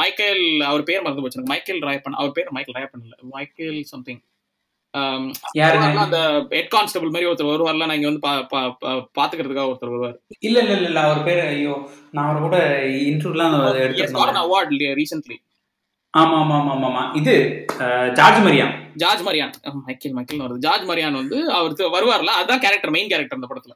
[0.01, 1.49] மைக்கேல் அவர் பேர் மறந்து போச்சு.
[1.53, 4.23] மைக்கேல் ராயப்பன் அவர் பேர் மைக்கேல் ராயப்பன் இல்ல மைக்கேல் சம்திங்
[6.03, 6.19] அந்த
[6.53, 8.23] ஹெட் கான்ஸ்டபிள் மாதிரி ஒருத்தர் வருவார்ல நான் இங்க வந்து
[9.19, 11.75] பாத்துக்கிறதுக்காக ஒருத்தர் வருவார் இல்ல இல்ல இல்ல அவர் பேரு ஐயோ
[12.13, 12.59] நான் அவர் கூட
[13.11, 15.37] இன்டர்வியூலாம் எடுத்துருந்தேன் அவார்ட் ரீசென்ட்லி
[16.21, 17.35] ஆமா ஆமா ஆமா ஆமா இது
[18.19, 18.67] ஜார்ஜ் மரியா
[19.03, 19.55] ஜார்ஜ் மரியான்.
[19.87, 20.63] மைக்கேல் மைக்கேல் வருது.
[20.67, 23.75] ஜார்ஜ் மரியான் வந்து அவர் வருவார்ல அதான் கேரக்டர் மெயின் கேரக்டர் அந்த படத்துல.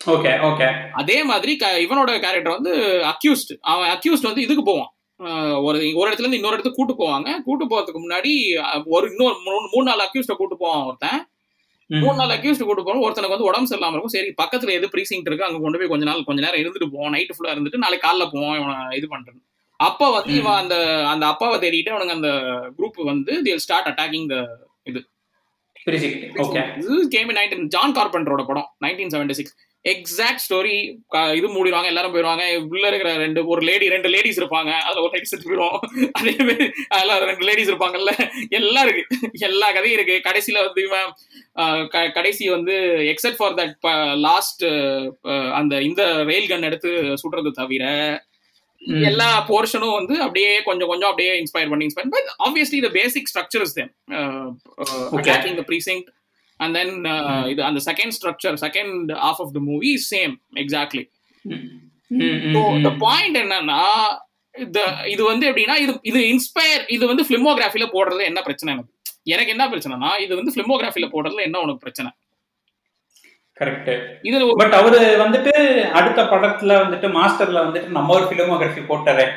[0.00, 0.66] Okay okay.
[1.00, 1.52] அதே மாதிரி
[1.84, 2.72] இவனோட கேரக்டர் வந்து
[3.12, 4.90] அக்யூஸ்ட் அவன் அக்யூஸ்ட் வந்து இதுக்கு போவான்.
[5.66, 7.28] ஒரு ஒரு இடத்துல இருந்து இன்னொரு இடத்துக்கு கூட்டு போவாங்க.
[7.46, 8.32] கூட்டு போறதுக்கு முன்னாடி
[8.96, 11.20] ஒரு இன்னொரு மூணு மூணு நாலு அக்யூஸ்ட கூட்டு போவான் ஒருத்தன்.
[11.90, 14.14] மூணு நாள் அக்யூஸ்ட் கூட்டு போறோம் ஒருத்தனுக்கு வந்து உடம்பு சரியில்லாம இருக்கும்.
[14.16, 17.12] சரி பக்கத்துல எது ப்ரீசிங் இருக்கு அங்க கொண்டு போய் கொஞ்ச நாள் கொஞ்ச நேரம் இருந்துட்டு போவோம்.
[17.16, 18.56] நைட்டு ஃபுல்லா இருந்துட்டு நாளைக்கு காலைல போவோம்.
[19.00, 19.40] இது பண்றது
[19.80, 20.34] அப்ப வந்து.
[20.40, 20.76] இவன் அந்த
[21.12, 22.32] அந்த அப்பாவை தேடிட்டு அவனுங்க அந்த
[22.78, 24.36] குரூப் வந்து ஸ்டார்ட் அட்டாக்கிங் த
[26.42, 27.68] ஓகே இது.
[27.74, 30.74] ஜான் கார்பெண்டரோட படம் nineteen seventy six exact story
[31.38, 35.28] இது மூடிடுவாங்க எல்லாரும் போயிடுவாங்க உள்ள இருக்கிற ரெண்டு ஒரு லேடி ரெண்டு லேடிஸ் இருப்பாங்க அதுல ஒரு லேடி
[35.30, 35.76] செத்து போயிடும்
[36.18, 38.12] அதே மாதிரி அதுல ரெண்டு லேடிஸ் இருப்பாங்கல்ல.
[38.58, 39.04] எல்லாம் இருக்கு.
[39.48, 40.16] எல்லா கதையும் இருக்கு.
[40.28, 41.10] கடைசியில வந்து இவன்
[42.18, 42.76] கடைசி வந்து
[43.12, 43.74] எக்ஸப்ட் ஃபார் தட்
[44.26, 44.64] லாஸ்ட்
[45.60, 46.92] அந்த இந்த ரெயில் கன் எடுத்து
[47.24, 47.84] சுடுறது தவிர
[49.08, 53.64] எல்லா போர்ஷனும் வந்து அப்படியே கொஞ்சம் கொஞ்சம் அப்படியே இன்ஸ்பயர் பண்ணி inspire but obviously the basic structure
[53.66, 53.90] is them
[55.18, 56.02] attacking the precinct
[56.60, 56.92] and then
[57.48, 61.04] இது அந்த second structure second of of the movie same exactly
[62.84, 63.80] the point என்னன்னா
[64.54, 68.90] இந்த இது வந்து எப்படின்னா இது இது இன்ஸ்பயர் இது வந்து பிலிமோகிராஃபில போடுறது என்ன பிரச்சனை எனக்கு?
[69.26, 72.10] எனக்கு என்ன பிரச்சனைனா இது வந்து பிலிமோகிராஃபில போடுறதுல என்ன உனக்கு பிரச்சனை?
[73.60, 79.30] கரெக்ட் இதுல ஒரு- பட் அவரு வந்துட்டு அடுத்த படத்துல வந்துட்டு மாஸ்டர்ல வந்துட்டு நம்ம ஒரு பிலிமோகிராஃபி போட்டாரு.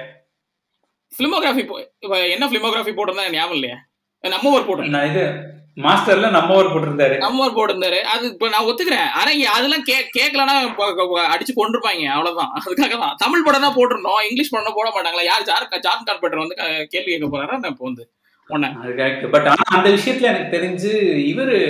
[1.19, 3.75] பிலிமோகிராஃபி என்ன பிலிமோகிராஃபி எனக்கு ஞாபகம் இல்லையா.
[4.19, 7.17] நம்ம ஒரு போடுறோம் நான் இது மாஸ்டர்ல நம்ம ஒரு போட்டிருந்தாரு.
[7.17, 7.99] நம்ம ஒரு போட்டிருந்தாரு.
[7.99, 9.10] அது இப்ப நான் ஒத்துக்கிறேன்.
[9.10, 10.73] ஆனா அதெல்லாம் கே கேட்கலன்னா
[11.19, 12.63] அடிச்சு கொண்டிருப்பாங்க அவ்வளவுதான்.
[12.65, 13.15] அதுக்காக தான்.
[13.17, 14.21] தமிழ் படம் தான் போட்டிருந்தோம்.
[14.21, 15.23] இங்கிலீஷ் படம் போட மாட்டாங்களா?
[15.23, 17.49] யார் ஜார் ஜார்ஜ் கார்பெட்டர் வந்து கேள்வி கேட்க போறாரா?
[17.49, 18.12] நான் இப்போ வந்து
[18.49, 21.62] கரெக்ட் பட் ஆனா அந்த விஷயத்துல எனக்கு தெரிஞ்சு இவரு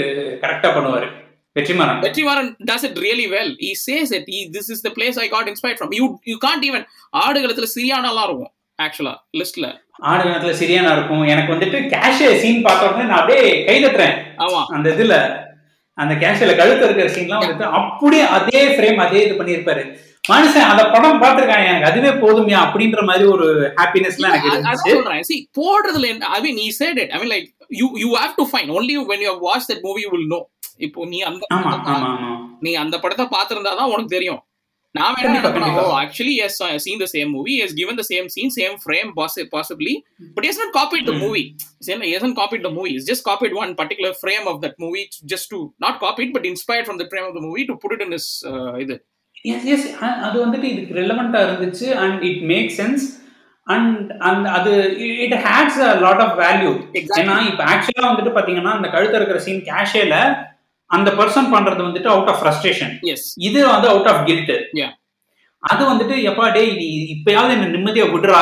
[0.46, 1.27] கரெக்டா பண்ணுவாரு.
[1.58, 2.00] Vetrimaaran.
[2.00, 3.50] Vetrimaaran does it really well.
[3.60, 5.90] He says it he, this is the place i got inspired from.
[5.92, 6.84] You you can't even
[7.18, 8.52] ஆடுகளத்துல சிரியானாலாம் இருக்கும்
[8.84, 11.28] ஆக்சுவலா லிஸ்ட்ல ஆடு கணத்துல சரியானா இருக்கும்.
[11.28, 14.18] எனக்கு வந்துட்டு கேஷ் சீன் பார்த்த உடனே நான் அப்படியே கை தட்டுறேன்.
[14.38, 14.66] ஆமா.
[14.66, 15.46] அந்த இதுல
[15.94, 19.98] அந்த கேஷ்ல கழுத்து இருக்கிற சீன்லாம் வந்துட்டு அப்படியே அதே ஃப்ரேம் அதே இது பண்ணியிருப்பாரு.
[20.32, 23.74] மனுஷன் அந்த படம் பார்த்திருக்காங்க எனக்கு அதுவே போதுமையா அப்படின்ற மாதிரி ஒரு
[24.18, 25.22] எனக்கு அ- அதான் இருந்துச்சு.
[25.22, 25.22] சொல்றேன்.
[25.60, 27.12] போடுறதுல I mean it.
[27.12, 30.04] I mean like you you have to find only when you have watched that movie
[30.06, 30.42] you will know.
[30.80, 31.44] இப்போ நீ அந்த
[32.62, 34.42] நீ அந்த படத்தை பார்த்திருந்தா தான் உனக்கு தெரியும்
[34.96, 35.16] நான்.
[36.02, 37.74] Actually yes scene the same movie yes
[40.60, 41.24] not copied the Hmm.
[41.24, 41.44] movie
[41.80, 45.04] Same, he hasn't copied the movie he's just copied one particular frame of that movie
[45.26, 48.02] just to not copied but inspired from the frame of the movie to put it
[48.02, 48.96] in his uh, இது
[49.52, 49.86] yes yes
[50.28, 53.04] அது வந்துட்டு இதுக்கு ரெலவெண்டா இருந்துச்சு and it make sense
[53.68, 54.72] and அந்த அது
[55.26, 56.72] it adds a lot of value.
[57.20, 60.16] ஏன்னா இப்போ ஆக்சுவலா வந்துட்டு பாத்தீங்கன்னா அந்த கழுத்து இருக்கிற சீன் கேஷேல
[60.96, 64.54] அந்த பர்சன் பண்றது வந்துட்டு அவுட் ஆஃப் ஃப்ரஸ்ட்ரேஷன் எஸ் இது வந்து அவுட் ஆஃப் கில்ட்.
[65.64, 68.42] அது வந்துட்டு எப்பா டேய் நீ இப்பயாவது என்ன நிம்மதியா விடுறா?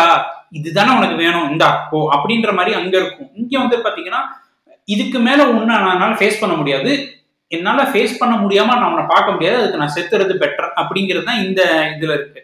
[0.59, 1.47] இதுதானே உனக்கு வேணும்.
[1.51, 3.29] இந்தா போ அப்படின்ற மாதிரி அங்க இருக்கும்.
[3.41, 4.21] இங்க வந்து பாத்தீங்கன்னா
[4.95, 6.91] இதுக்கு மேல ஒண்ணு என்னால ஃபேஸ் பண்ண முடியாது.
[7.51, 9.57] என்னால ஃபேஸ் பண்ண முடியாம நான் அவனை பார்க்க முடியாது.
[9.59, 11.61] அதுக்கு நான் செத்துறது பெட்டர் அப்படிங்கிறது தான் இந்த
[11.95, 12.41] இதுல இருக்கு.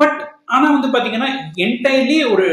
[0.00, 0.20] பட்
[0.54, 1.28] ஆனா வந்து பாத்தீங்கன்னா
[1.64, 2.46] என்டையர்லி ஒரு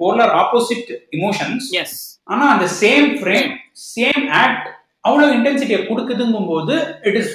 [0.00, 1.98] போலர் ஆப்போசிட் இமோஷன்ஸ் எஸ்
[2.32, 3.50] ஆனா அந்த சேம் ஃப்ரேம்
[3.94, 4.68] சேம் ஆக்ட்
[5.06, 6.74] அவ்வளவு இன்டென்சிட்டியை கொடுக்குதுங்கும் போது
[7.08, 7.32] it is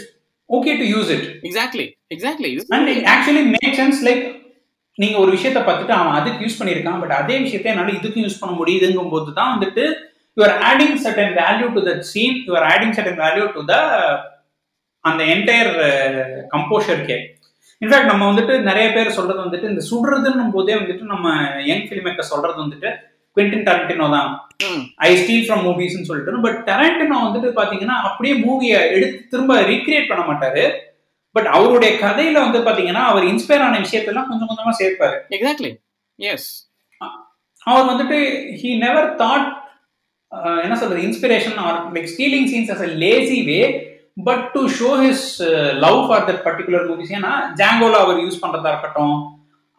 [0.49, 4.23] okay to use it exactly exactly and actually make sense like
[4.97, 8.53] நீங்க ஒரு விஷயத்த பார்த்துட்டு அவன் அதுக்கு யூஸ் பண்ணியிருக்கான் பட் அதே விஷயத்த என்னால இதுக்கு யூஸ் பண்ண
[8.57, 9.83] முடியுதுங்கும் போது தான் வந்துட்டு
[10.37, 13.75] you are adding certain value to that scene you are adding certain value to the
[15.05, 15.71] அந்த என்டையர்
[16.51, 17.17] கம்போஷருக்கே
[17.81, 21.27] இன்ஃபேக்ட் நம்ம வந்துட்டு நிறைய பேர் சொல்றது வந்துட்டு இந்த சுடுறதுன்னும் போதே வந்துட்டு நம்ம
[21.65, 22.89] யங் ஃபிலிம் மேக்கர் சொல்றது வந்துட்டு
[23.35, 24.29] குவென்டின் டரண்டினோ தான்.
[25.07, 26.45] ஐ ஸ்டீல் ஃப்ரம் மூவிஸ்னு சொல்லிட்டு.
[26.45, 30.65] பட் டரண்டினோ வந்துட்டு பாத்தீங்கன்னா அப்படியே மூவியை எடுத்து திரும்ப ரீக்ரியேட் பண்ண மாட்டாரு.
[31.35, 35.17] பட் அவருடைய கதையில வந்து பாத்தீங்கன்னா அவர் இன்ஸ்பயர் ஆன விஷயத்தெல்லாம் கொஞ்சம் கொஞ்சமா சேர்ப்பாரு.
[35.37, 35.71] எக்ஸாக்ட்லி
[36.19, 36.49] எஸ்
[37.67, 38.17] அவர் வந்துட்டு
[38.59, 39.47] ஹி நெவர் தாட்
[40.65, 43.59] என்ன சொல்றது inspiration or like stealing scenes as a lazy way
[44.27, 45.25] but to show his
[45.83, 49.15] love for that particular movies ஏன்னா ஜாங்கோல அவர் யூஸ் பண்றதா இருக்கட்டும்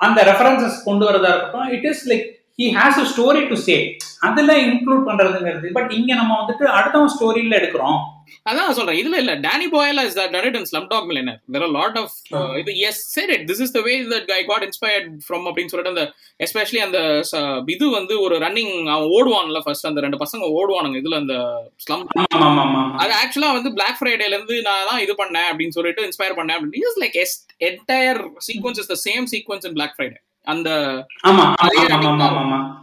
[0.00, 2.26] அந்த ரெஃபரன்சஸ் கொண்டு வரதா இருக்கட்டும் it is like
[2.58, 3.76] he has a story to say
[4.26, 5.68] அதுல இன்க்ளூட் பண்றதுங்கிறது.
[5.76, 8.00] பட் இங்க நம்ம வந்துட்டு அடுத்தவன் ஸ்டோரியில எடுக்கிறோம்.
[8.50, 8.98] அதான் சொல்றேன்.
[9.00, 9.32] இதுல இல்ல.
[9.46, 10.16] Danny Boyle is
[10.48, 12.14] it in Slumdog Millionaire there are lot of
[12.60, 16.04] இது yes it this is the way that I got inspired from அப்படின்னு சொல்லிட்டு அந்த
[16.46, 16.98] எஸ்பெஷலி அந்த
[17.74, 20.98] இது வந்து ஒரு ரன்னிங் அவன் ஓடுவான்ல ஃபர்ஸ்ட் அந்த ரெண்டு பசங்க ஓடுவானுங்க.
[21.02, 21.36] இதுல அந்த
[21.84, 22.04] ஸ்லம்
[23.04, 26.98] அது ஆக்சுவலா வந்து பிளாக் ஃப்ரைடேல இருந்து நான் தான் இது பண்ணேன் அப்படின்னு சொல்லிட்டு இன்ஸ்பயர் பண்ணேன் அப்படின்னு.
[27.04, 27.18] Like
[27.70, 30.70] entire sequence is the same sequence in Black Friday அந்த
[31.26, 31.44] ஆமா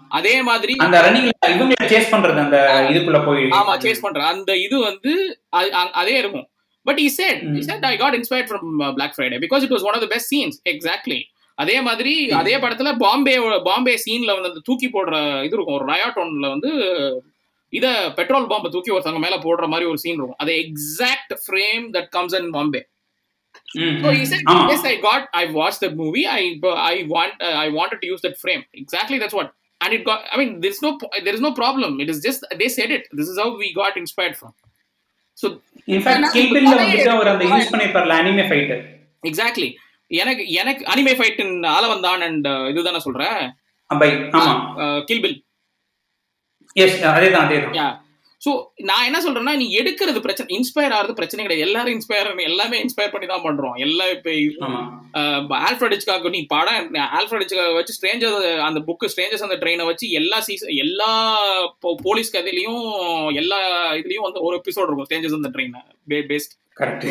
[0.07, 4.23] அதே மாதிரி அந்த ரன்னிங்ல சேஸ் பண்றது அந்த இதுக்குள்ள போய் ஆமா சேஸ் பண்ற.
[4.25, 6.47] அந்த இது வந்து அது- இருக்கும்.
[6.83, 7.67] பட் he said he ம்.
[7.69, 10.27] said i got inspired from uh, black friday because it was one of the best
[10.33, 10.61] scenes.
[10.69, 11.19] Exactly.
[11.55, 15.75] அதே மாதிரி அதே படத்துல பாம்பே பாம்பே சீன்ல வந்து அந்த தூக்கி போடுற இது இருக்கும்.
[15.75, 16.71] ஒரு ரயாட் ஒன்ல வந்து
[17.69, 20.37] இத பெட்ரோல் பாம்பை தூக்கி ஒருத்தவங்க மேல போடுற மாதிரி ஒரு சீன் இருக்கும்.
[20.37, 22.87] அது exact frame that comes in Bombay
[23.75, 26.25] ம், So he said, ஆமா yes, I got, I watched the movie.
[26.39, 26.43] I,
[26.91, 28.63] I want, uh, I wanted to use that frame.
[28.73, 29.49] Exactly, that's what.
[29.81, 30.21] And it got.
[30.33, 30.91] I mean, there's no,
[31.25, 31.91] there is no problem.
[32.03, 33.03] It is just they said it.
[33.19, 34.53] This is how we got inspired from.
[35.37, 35.47] So
[35.93, 38.73] in fact கில்பில்ல வந்துட்டு அவர் அந்த use பண்ணிருப்பார்ல anime fight
[39.29, 39.69] exactly.
[40.11, 41.39] எனக்கு எனக்கு anime fight
[41.75, 43.39] ஆல வந்தான் and இதுதானே சொல்றேன்
[43.89, 44.53] பை ஆமா
[45.09, 45.37] கில்பில்
[46.75, 47.95] எஸ் அதேதான் அதேதான்
[48.41, 48.51] ஸோ
[48.89, 51.65] நான் என்ன சொல்றேன்னா நீ எடுக்கிறது பிரச்சனை இன்ஸ்பயர் ஆகிறது பிரச்சனை கிடையாது.
[51.67, 53.75] எல்லாரும் இன்ஸ்பயர் எல்லாமே இன்ஸ்பயர் பண்ணி தான் பண்றோம்.
[53.85, 54.31] எல்லாம் இப்போ
[54.67, 54.81] ஆமா.
[55.67, 60.39] ஆல்ஃபிரட் ஹிச்காக் நீ படம் ஆல்ஃபிரட் ஹிச்காக் வச்சு ஸ்ட்ரேஞ்சர் அந்த புக்கு ஸ்ட்ரேஞ்சர்ஸ் அந்த ட்ரெயினை வச்சு எல்லா
[60.47, 61.09] சீசன் எல்லா
[62.07, 62.81] போலீஸ் கதையிலையும்
[63.41, 63.59] எல்லா
[64.01, 65.09] இதுலயும் வந்து ஒரு எபிசோட் இருக்கும்.
[65.09, 65.75] ஸ்ட்ரேஞ்சர்ஸ் அந்த ட்ரெயின்
[66.31, 67.07] பேஸ்ட் கரெக்ட்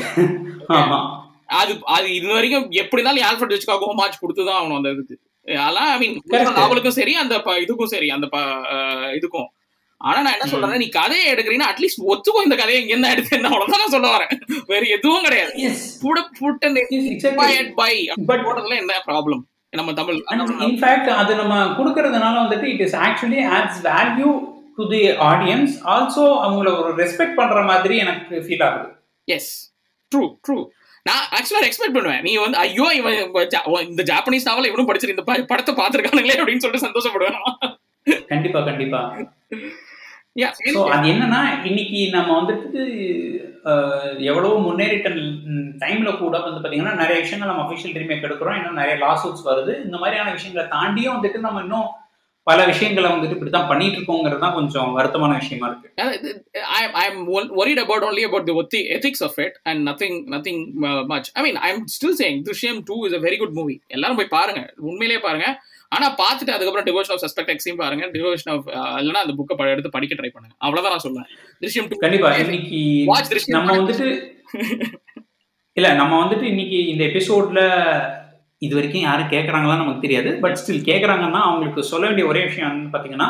[1.60, 5.14] அது அது இது வரைக்கும் எப்படி இருந்தாலும் ஆல்ஃபிரட் ஹிச்காக் ஹோமாச் கொடுத்து தான் ஆகணும் அந்த இதுக்கு.
[5.46, 6.16] அதெல்லாம் ஐ மீன்.
[6.58, 7.36] நாவலுக்கும் சரி அந்த
[7.66, 8.26] இதுக்கும் சரி அந்த
[9.20, 9.48] இதுக்கும்.
[10.00, 13.80] ஆனா நான் என்ன சொல்றேன்னா நீ கதையை எடுக்கிறீங்கன்னா அட்லீஸ்ட் ஒத்துக்கோ இந்த கதையை இங்க என்ன எடுத்து அவ்வளவுதான்
[13.80, 14.32] நான் சொல்ல வரேன்.
[14.66, 15.52] வேற எதுவும் கிடையாது.
[16.02, 16.66] புட புட்
[17.76, 17.92] பை
[18.28, 20.20] But- போடுறதுல என்ன ப்ராப்ளம் நம்ம தமிழ்
[20.66, 24.30] இன்ஃபேக்ட் அது நம்ம கொடுக்கறதுனால வந்துட்டு it is actually adds value
[24.76, 28.88] to the audience also அவங்கள ஒரு ரெஸ்பெக்ட் பண்ற மாதிரி எனக்கு ஃபீல் ஆகுது.
[29.28, 29.50] எஸ்
[30.12, 30.56] ட்ரூ ட்ரூ
[31.06, 32.22] நான் ஆக்சுவலா எக்ஸ்பெக்ட் பண்ணுவேன்.
[32.22, 33.18] நீ வந்து ஐயோ இவன்
[33.88, 37.38] இந்த ஜாப்பனீஸ் நாவல் இவனும் படிச்சிரு இந்த படத்தை பார்த்திருக்கானுங்களே அப்படின்னு சொல்லிட்டு சந்தோஷப்படுவேன்
[38.28, 39.00] கண்டிப்பா கண்டிப்பா.
[40.74, 42.82] ஸோ அது என்னன்னா இன்னைக்கு நம்ம வந்துட்டு
[44.30, 45.08] எவ்வளவோ முன்னேறிட்ட
[45.82, 48.58] டைம்ல கூட வந்து பாத்தீங்கன்னா நிறைய விஷயங்கள் நம்ம அஃபிஷியல் ரீமேக் எடுக்கிறோம்.
[48.58, 49.72] இன்னும் நிறைய லாசூட்ஸ் வருது.
[49.84, 51.88] இந்த மாதிரியான விஷயங்களை தாண்டியும் வந்துட்டு நம்ம இன்னும்
[52.48, 56.44] பல விஷயங்களை வந்துட்டு இப்படித்தான் பண்ணிட்டு இருக்கோங்கிறது தான் கொஞ்சம் வருத்தமான விஷயமா இருக்கு.
[56.52, 60.58] I, I'm wo- worried about only about the ethi- ethics of it and nothing nothing
[60.80, 61.24] uh, much.
[61.32, 63.80] I mean, I'm still saying Drishyam 2 is a very good movie.
[63.86, 64.72] எல்லாரும் போய் பாருங்க.
[64.76, 65.60] உண்மையிலேயே பாருங்க.
[65.88, 68.06] ஆனா பார்த்துட்டு அதுக்கப்புறம் டிவோஷன் ஆஃப் சஸ்பெக்ட் எக்ஸையும் பாருங்க.
[68.06, 68.68] Devotion of
[69.02, 70.56] இல்லைன்னா அந்த புக்கை எடுத்து படிக்க ட்ரை பண்ணுங்க.
[70.58, 71.28] அவ்வளவுதான் நான் சொல்லுவேன்
[71.62, 72.36] திருஷ்யம் டூ கண்டிப்பா.
[72.36, 74.36] இன்னைக்கு Watch Drishyam நம்ம வந்துட்டு
[75.72, 77.60] இல்ல நம்ம வந்துட்டு இன்னைக்கு இந்த எபிசோட்ல
[78.64, 80.30] இது வரைக்கும் யாரும் கேட்குறாங்களான்னு நமக்கு தெரியாது.
[80.44, 83.28] பட் ஸ்டில் கேட்குறாங்கன்னா அவங்களுக்கு சொல்ல வேண்டிய ஒரே விஷயம் என்னன்னு பாத்தீங்கன்னா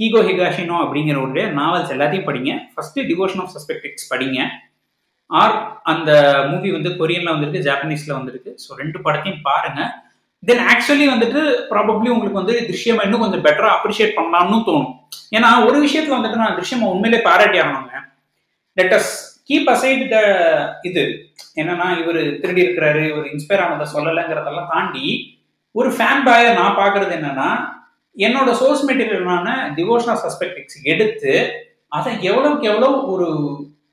[0.00, 2.52] கீகோ ஹிகாஷினோ அப்படிங்கிறவருடைய நாவல்ஸ் எல்லாத்தையும் படிங்க.
[2.74, 4.38] ஃபஸ்ட்டு டிவோஷன் ஆஃப் சஸ்பெக்டிக்ஸ் படிங்க.
[5.30, 5.56] ஆர்
[5.92, 6.10] அந்த
[6.50, 8.52] மூவி வந்து கொரியனில் வந்திருக்கு ஜாப்பனீஸில் வந்திருக்கு.
[8.62, 9.90] ஸோ ரெண்டு படத்தையும் பாருங்கள்
[10.42, 11.40] தென் ஆக்சுவலி வந்துட்டு
[11.72, 14.94] ப்ராபப்ளி உங்களுக்கு வந்து திருஷ்யமா இன்னும் கொஞ்சம் பெட்டரா அப்ரிஷியேட் பண்ணலாம்னு தோணும்.
[15.36, 17.98] ஏன்னா ஒரு விஷயத்தில் வந்துட்டு நான் திருஷ்யமா உண்மையிலே பாராட்டி ஆகணுங்க.
[18.76, 19.12] லெட்டஸ்
[19.48, 20.18] கீப் அசைட் த
[20.88, 21.02] இது
[21.54, 25.38] என்னன்னா இவர் திருடி இருக்கிறாரு இவர் இன்ஸ்பயர் ஆனதை சொல்லலைங்கிறதெல்லாம் தாண்டி
[25.72, 27.68] ஒரு ஃபேன் பாயை நான் பார்க்கறது என்னன்னா
[28.16, 31.52] என்னோட சோர்ஸ் மெட்டீரியலான டிவோஷனல் சஸ்பெக்டிக்ஸ் எடுத்து
[31.88, 33.28] அதை எவ்வளவுக்கு எவ்வளவு ஒரு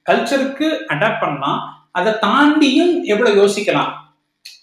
[0.09, 3.93] கல்ச்சருக்கு அடாப்ட் பண்ணலாம் அதை தாண்டியும் எவ்வளவு யோசிக்கலாம்.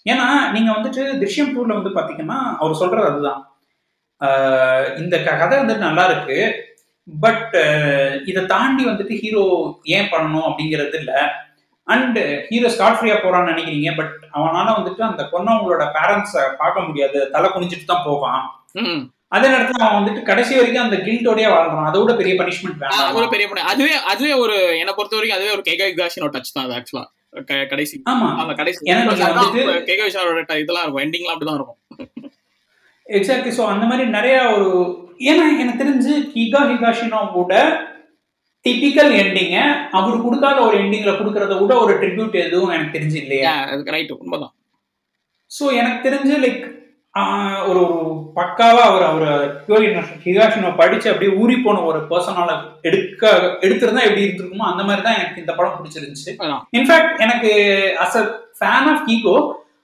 [0.09, 3.55] ஏன்னா நீங்க வந்துட்டு திருஷ்யம் டூல வந்து பாத்தீங்கன்னா அவர் சொல்றது அதுதான்.
[4.97, 6.65] இந்த க- கதை வந்துட்டு நல்லா இருக்கு
[7.19, 7.57] பட்
[8.25, 11.21] இதை தாண்டி வந்துட்டு ஹீரோ ஏன் பண்ணணும் அப்படிங்கிறது இல்லை.
[11.87, 17.31] அண்ட் ஹீரோ ஸ்காட் ஃப்ரீயா போறான்னு நினைக்கிறீங்க பட் அவனால வந்துட்டு அந்த பொண்ணவங்களோட பேரண்ட்ஸை பார்க்க முடியாது.
[17.31, 18.43] தலை குனிஞ்சிட்டு தான் போவான்.
[19.27, 23.47] அதே நேரத்துல அவன் வந்துட்டு கடைசி வரைக்கும் அந்த கில்ட்டோடய வாழ்றான் அதோட பெரிய பனிஷ்மெண்ட் ஆ, ஒரு பெரிய
[23.65, 27.05] அதுவே அதுவே ஒரு என்னை பொறுத்த வரைக்கும் அதுவே ஒரு கேகா காஷினோ டச் தான் அது ஆக்சுவலா
[27.67, 27.95] கடைசி.
[28.09, 28.27] ஆமா.
[28.37, 31.03] அந்த கடைசி வந்துட்டு- கேகா விஷாலோட இதெல்லாம் இருக்கும்.
[31.03, 31.79] எண்டிங்லாம் அப்படிதான் இருக்கும்.
[33.09, 34.69] எக்ஸாக்ட்லி ஸோ அந்த மாதிரி நிறைய ஒரு
[35.25, 36.13] ஏன்னா எனக்கு தெரிஞ்சு
[36.71, 37.51] ஹிகாஷினோ கூட
[38.65, 39.57] டிபிக்கல் எண்டிங்க
[39.97, 43.51] அவர் கொடுக்காத ஒரு எண்டிங்ல கொடுக்கறத விட ஒரு ட்ரிபியூட் எதுவும் எனக்கு தெரிஞ்சு இல்லையா
[43.95, 44.53] ரைட் உண்மைதான்.
[45.51, 46.63] ஸோ எனக்கு தெரிஞ்சு லைக்
[47.67, 47.83] ஒரு ஒரு
[48.37, 49.27] பக்காவா அவர் அவர்
[50.25, 52.49] ஹிகாஷினோ படிச்சு அப்படியே ஊறி போன ஒரு பர்சனால
[52.89, 53.23] எடுக்க
[53.65, 56.31] எடுத்திருந்தா எப்படி இருந்திருக்குமோ அந்த மாதிரி தான் எனக்கு இந்த படம் பிடிச்சிருந்துச்சு.
[56.77, 57.51] இன்ஃபேக்ட் எனக்கு
[58.05, 58.23] as a
[58.59, 59.35] fan of Keigo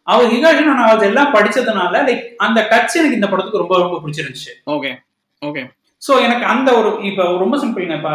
[0.07, 4.51] our Higashino novels எல்லாம் படிச்சதுனால லைக் அந்த டச் எனக்கு இந்த படத்துக்கு ரொம்ப ரொம்ப பிடிச்சிருந்துச்சு.
[4.75, 4.91] ஓகே
[5.41, 5.63] ஓகே
[6.01, 8.13] ஸோ எனக்கு அந்த ஒரு இப்போ ரொம்ப சிம்பிள்ங்க இப்போ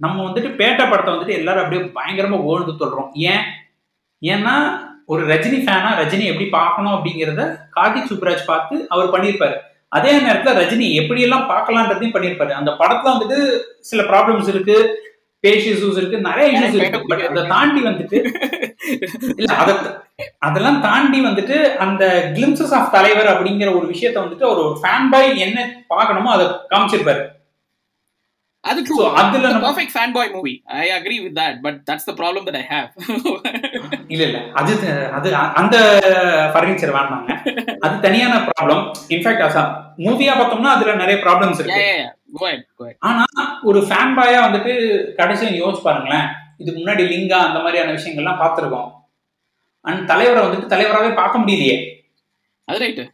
[0.00, 3.10] நம்ம வந்துட்டு பேட்டை படத்தை வந்துட்டு எல்லாரும் அப்படியே பயங்கரமா ஓழ்ந்து சொல்றோம்.
[3.32, 3.44] ஏன்?
[4.22, 4.54] ஏன்னா
[5.06, 9.56] ஒரு ரஜினி ஃபேனா ரஜினி எப்படி பார்க்கணும் அப்படிங்கிறத கார்த்திக் சுப்ராஜ் பார்த்து அவர் பண்ணியிருப்பாரு.
[9.88, 12.50] அதே நேரத்தில் ரஜினி எப்படியெல்லாம் பார்க்கலான்றதையும் பண்ணியிருப்பாரு.
[12.50, 13.38] அந்த படத்துல வந்துட்டு
[13.80, 14.76] சில ப்ராப்ளம்ஸ் இருக்கு
[15.44, 17.00] பேஷ் இஷ்யூஸ் இருக்கு நிறைய இஷ்யூஸ் இருக்கு.
[17.10, 18.18] பட் அதை தாண்டி வந்துட்டு
[20.46, 22.04] அதெல்லாம் தாண்டி வந்துட்டு அந்த
[22.34, 25.58] கிளிம்சஸ் ஆஃப் தலைவர் அப்படிங்கிற ஒரு விஷயத்த வந்துட்டு ஒரு ஃபேன் பாய் என்ன
[25.94, 27.22] பார்க்கணுமோ அதை காமிச்சிருப்பாரு.
[28.64, 32.46] அது ட்ரூ அதுல perfect fan boy movie I agree with that but that's the problem
[32.46, 32.88] that I have
[34.14, 34.38] இல்ல இல்ல.
[34.60, 34.72] அது
[35.16, 35.28] அது
[35.60, 35.76] அந்த
[36.54, 37.28] ஃபர்னிச்சர் வேண்டாங்க.
[37.84, 38.82] அது தனியான ப்ராப்ளம்
[39.16, 39.58] இன்ஃபேக்ட்
[40.06, 41.84] மூவியா பார்த்தோம்னா அதுல நிறைய ப்ராப்ளம்ஸ் இருக்கு.
[43.08, 43.24] ஆனா
[43.70, 44.72] ஒரு ஃபேன் பாயா வந்துட்டு
[45.20, 46.26] கடைசியா யோசிச்சு பாருங்களேன்.
[46.64, 48.90] இதுக்கு முன்னாடி லிங்கா அந்த மாதிரியான விஷயங்கள்லாம் பார்த்திருக்கோம்.
[49.84, 51.76] அண்ட் தலைவரை வந்துட்டு தலைவராகவே பார்க்க முடியலையே.
[52.68, 53.04] அது ரைட்டு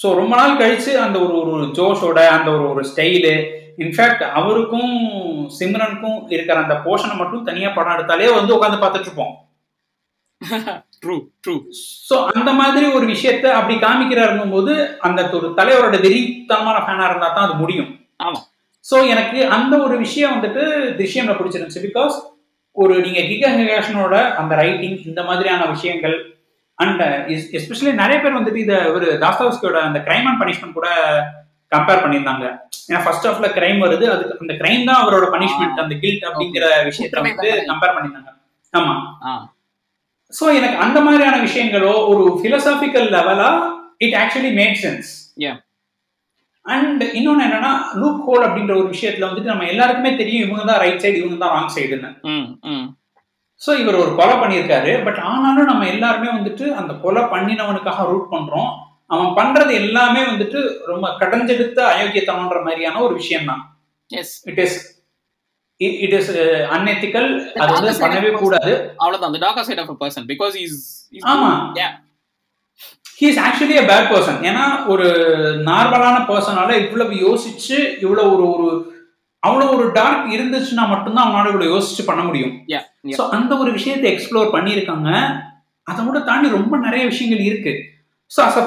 [0.00, 3.32] ஸோ ரொம்ப நாள் கழிச்சு அந்த ஒரு ஒரு ஜோஷோட அந்த ஒரு ஒரு ஸ்டைலு
[3.84, 4.92] இன்ஃபேக்ட் அவருக்கும்
[5.58, 9.34] சிம்ரனுக்கும் இருக்கிற அந்த போர்ஷனை மட்டும் தனியா படம் எடுத்தாலே வந்து உட்காந்து பார்த்துட்டு இருப்போம்.
[11.02, 11.54] ட்ரூ ட்ரூ
[12.08, 14.72] ஸோ அந்த மாதிரி ஒரு விஷயத்த அப்படி காமிக்கிறாருங்கும் போது
[15.08, 17.90] அந்த ஒரு தலைவரோட வெறித்தனமான ஃபேனா இருந்தா தான் அது முடியும்.
[18.26, 18.40] ஆமா.
[18.84, 20.62] ஸோ எனக்கு அந்த ஒரு விஷயம் வந்துட்டு
[20.98, 22.14] திருஷ்யம்ல பிடிச்சிருந்துச்சு பிகாஸ்
[22.76, 26.16] ஒரு நீங்க கிகா ஹிகாஷனோட அந்த ரைட்டிங் இந்த மாதிரியான விஷயங்கள்
[26.78, 27.02] அண்ட்
[27.58, 30.88] எஸ்பெஷலி நிறைய பேர் வந்துட்டு இதை ஒரு தாஸ்தாவஸ்கியோட அந்த கிரைம் அண்ட் பனிஷ்மெண்ட் கூட
[31.72, 32.44] கம்பேர் பண்ணியிருந்தாங்க.
[32.88, 37.16] ஏன்னா ஃபர்ஸ்ட் ஹாஃப்ல கிரைம் வருது அதுக்கு அந்த கிரைம் தான் அவரோட பனிஷ்மெண்ட் அந்த கில்ட் அப்படிங்கிற விஷயத்த
[37.18, 37.50] வந்து.
[37.72, 38.30] கம்பேர் பண்ணியிருந்தாங்க.
[38.74, 38.94] ஆமா.
[40.32, 43.50] ஸோ எனக்கு அந்த மாதிரியான விஷயங்களோ ஒரு philosophical லெவலா
[44.06, 45.10] it actually made sense.
[46.66, 51.02] And இன்னொன்னு என்னன்னா லூப் ஹோல் அப்படின்ற ஒரு விஷயத்துல வந்துட்டு நம்ம எல்லாருக்குமே தெரியும் இவங்க தான் ரைட்
[51.04, 52.10] சைடு இவங்க தான் ராங் சைடுன்னு
[53.60, 54.92] ஸோ இவர் ஒரு கொலை பண்ணியிருக்காரு.
[55.06, 58.70] பட் ஆனாலும் நம்ம எல்லாருமே வந்துட்டு அந்த கொலை பண்ணினவனுக்காக ரூட் பண்றோம்.
[59.14, 60.58] அவன் பண்றது எல்லாமே வந்துட்டு
[60.90, 63.62] ரொம்ப கடஞ்செடுத்த அயோக்கியத்தனன்ற மாதிரியான ஒரு விஷயம் தான்
[64.10, 64.78] yes it is
[66.04, 66.30] it is
[66.76, 67.28] unethical
[67.62, 68.72] அது வந்து பண்ணவே கூடாது.
[69.02, 69.30] அவ்வளவுதான்.
[69.30, 70.78] அந்த darker side of person because is
[71.34, 71.50] ஆமா.
[73.20, 75.06] He's actually a bad person ஏன்னா ஒரு
[75.68, 78.68] நார்மலான பர்சனால இவ்வளவு யோசிச்சு இவ்வளவு ஒரு ஒரு
[79.42, 82.54] அவ்வளவு ஒரு டார்க் இருந்துச்சுன்னா மட்டும்தான் அவனால இவ்வளவு யோசிச்சு பண்ண முடியும்.
[83.18, 85.08] ஸோ அந்த ஒரு விஷயத்தை எக்ஸ்ப்ளோர் பண்ணியிருக்காங்க.
[85.86, 87.72] அதை விட தாண்டி ரொம்ப நிறைய விஷயங்கள் இருக்கு.
[88.30, 88.58] ஸோ அஸ்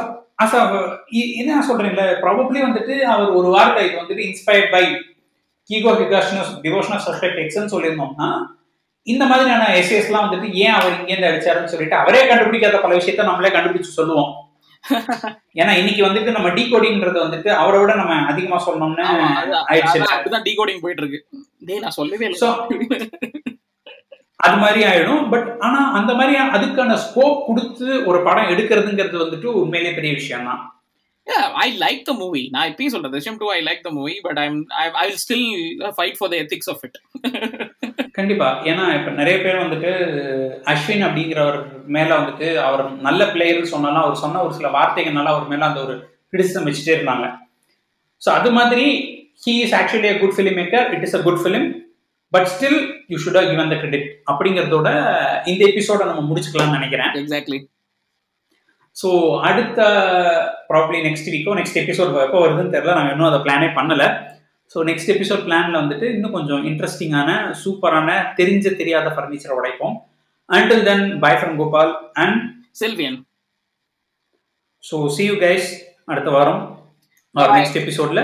[0.43, 0.55] அஸ்
[1.41, 2.05] என்ன சொல்றேன்ல?
[2.23, 4.83] ப்ராபப்ளி வந்துட்டு அவர் ஒரு வார்த்தை இது வந்துட்டு inspired by
[5.69, 8.29] Keigo Higashino's devotional suspect எக்ஸ்ன்னு சொல்லியிருந்தோம்னா
[9.07, 13.97] இந்த மாதிரியான எஸ்ஏஸ்லாம் வந்துட்டு ஏன் அவர் இங்கேருந்து அடிச்சாருன்னு சொல்லிட்டு அவரே கண்டுபிடிக்காத பல விஷயத்த நம்மளே கண்டுபிடிச்சு
[13.99, 14.31] சொல்லுவோம்.
[15.59, 19.03] ஏன்னா இன்னைக்கு வந்துட்டு நம்ம டீகோடிங்கிறது வந்துட்டு அவரை விட நம்ம அதிகமா சொன்னோம்னு
[20.13, 21.19] அப்படிதான் டீகோடிங் போயிட்டு இருக்கு
[21.61, 22.39] டேய் நான் சொல்லவே இல்லை.
[24.39, 25.29] அது மாதிரி ஆயிடும்.
[25.29, 30.61] பட் ஆனா அந்த மாதிரி அதுக்கான ஸ்கோப் கொடுத்து ஒரு படம் எடுக்கிறதுங்கிறது வந்துட்டு உண்மையிலேயே பெரிய விஷயம் தான்
[31.65, 34.57] ஐ லைக் த மூவி நான் இப்பயும் சொல்றேன் விஷயம் too I like the movie but I'm
[35.01, 35.47] I will still
[35.97, 36.97] fight for the ethics of it
[38.17, 38.47] கண்டிப்பா.
[38.69, 39.91] ஏன்னா இப்ப நிறைய பேர் வந்துட்டு
[40.73, 41.59] அஸ்வின் அப்படிங்கிறவர்
[41.95, 45.95] மேல வந்துட்டு அவர் நல்ல பிளேயர்னு சொன்னாலும் அவர் சொன்ன ஒரு சில வார்த்தைகள்னால அவர் மேல அந்த ஒரு
[46.31, 47.25] கிரிட்டிசம் வச்சுட்டே இருந்தாங்க.
[48.21, 48.85] ஸோ அது மாதிரி
[49.45, 51.67] he is actually a good film maker it is a good film
[52.33, 52.79] but still
[53.11, 54.89] you should given the credit அப்படிங்கிறதோட
[55.51, 57.11] இந்த எபிசோட நம்ம முடிச்சுக்கலாம்னு நினைக்கிறேன்.
[57.21, 57.59] எக்ஸாக்ட்லி
[58.95, 59.09] ஸோ
[59.47, 59.79] அடுத்த
[60.71, 62.95] ப்ராப்ளி நெக்ஸ்ட் வீக்கோ நெக்ஸ்ட் எபிசோட் எப்போ வருதுன்னு தெரியல.
[62.97, 64.07] நாங்கள் இன்னும் அதை பிளானே பண்ணலை.
[64.73, 67.29] ஸோ நெக்ஸ்ட் எபிசோட் பிளானில் வந்துட்டு இன்னும் கொஞ்சம் இன்ட்ரெஸ்டிங்கான
[67.63, 69.95] சூப்பரான தெரிஞ்ச தெரியாத ஃபர்னிச்சரை உடைப்போம்.
[70.49, 72.39] Until then bye from Gopal and
[72.81, 73.19] Selvian
[74.83, 75.69] so see you guys
[76.11, 76.61] அடுத்த வாரம்.
[77.57, 78.23] நெக்ஸ்ட் எபிசோடில்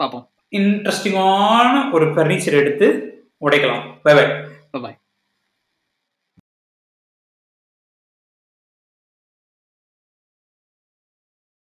[0.00, 0.24] பார்ப்போம்.
[0.58, 2.88] இன்ட்ரெஸ்டிங்கான ஒரு ஃபர்னிச்சர் எடுத்து
[3.46, 3.84] உடைக்கலாம்.
[4.04, 4.26] By bye
[4.84, 4.98] bye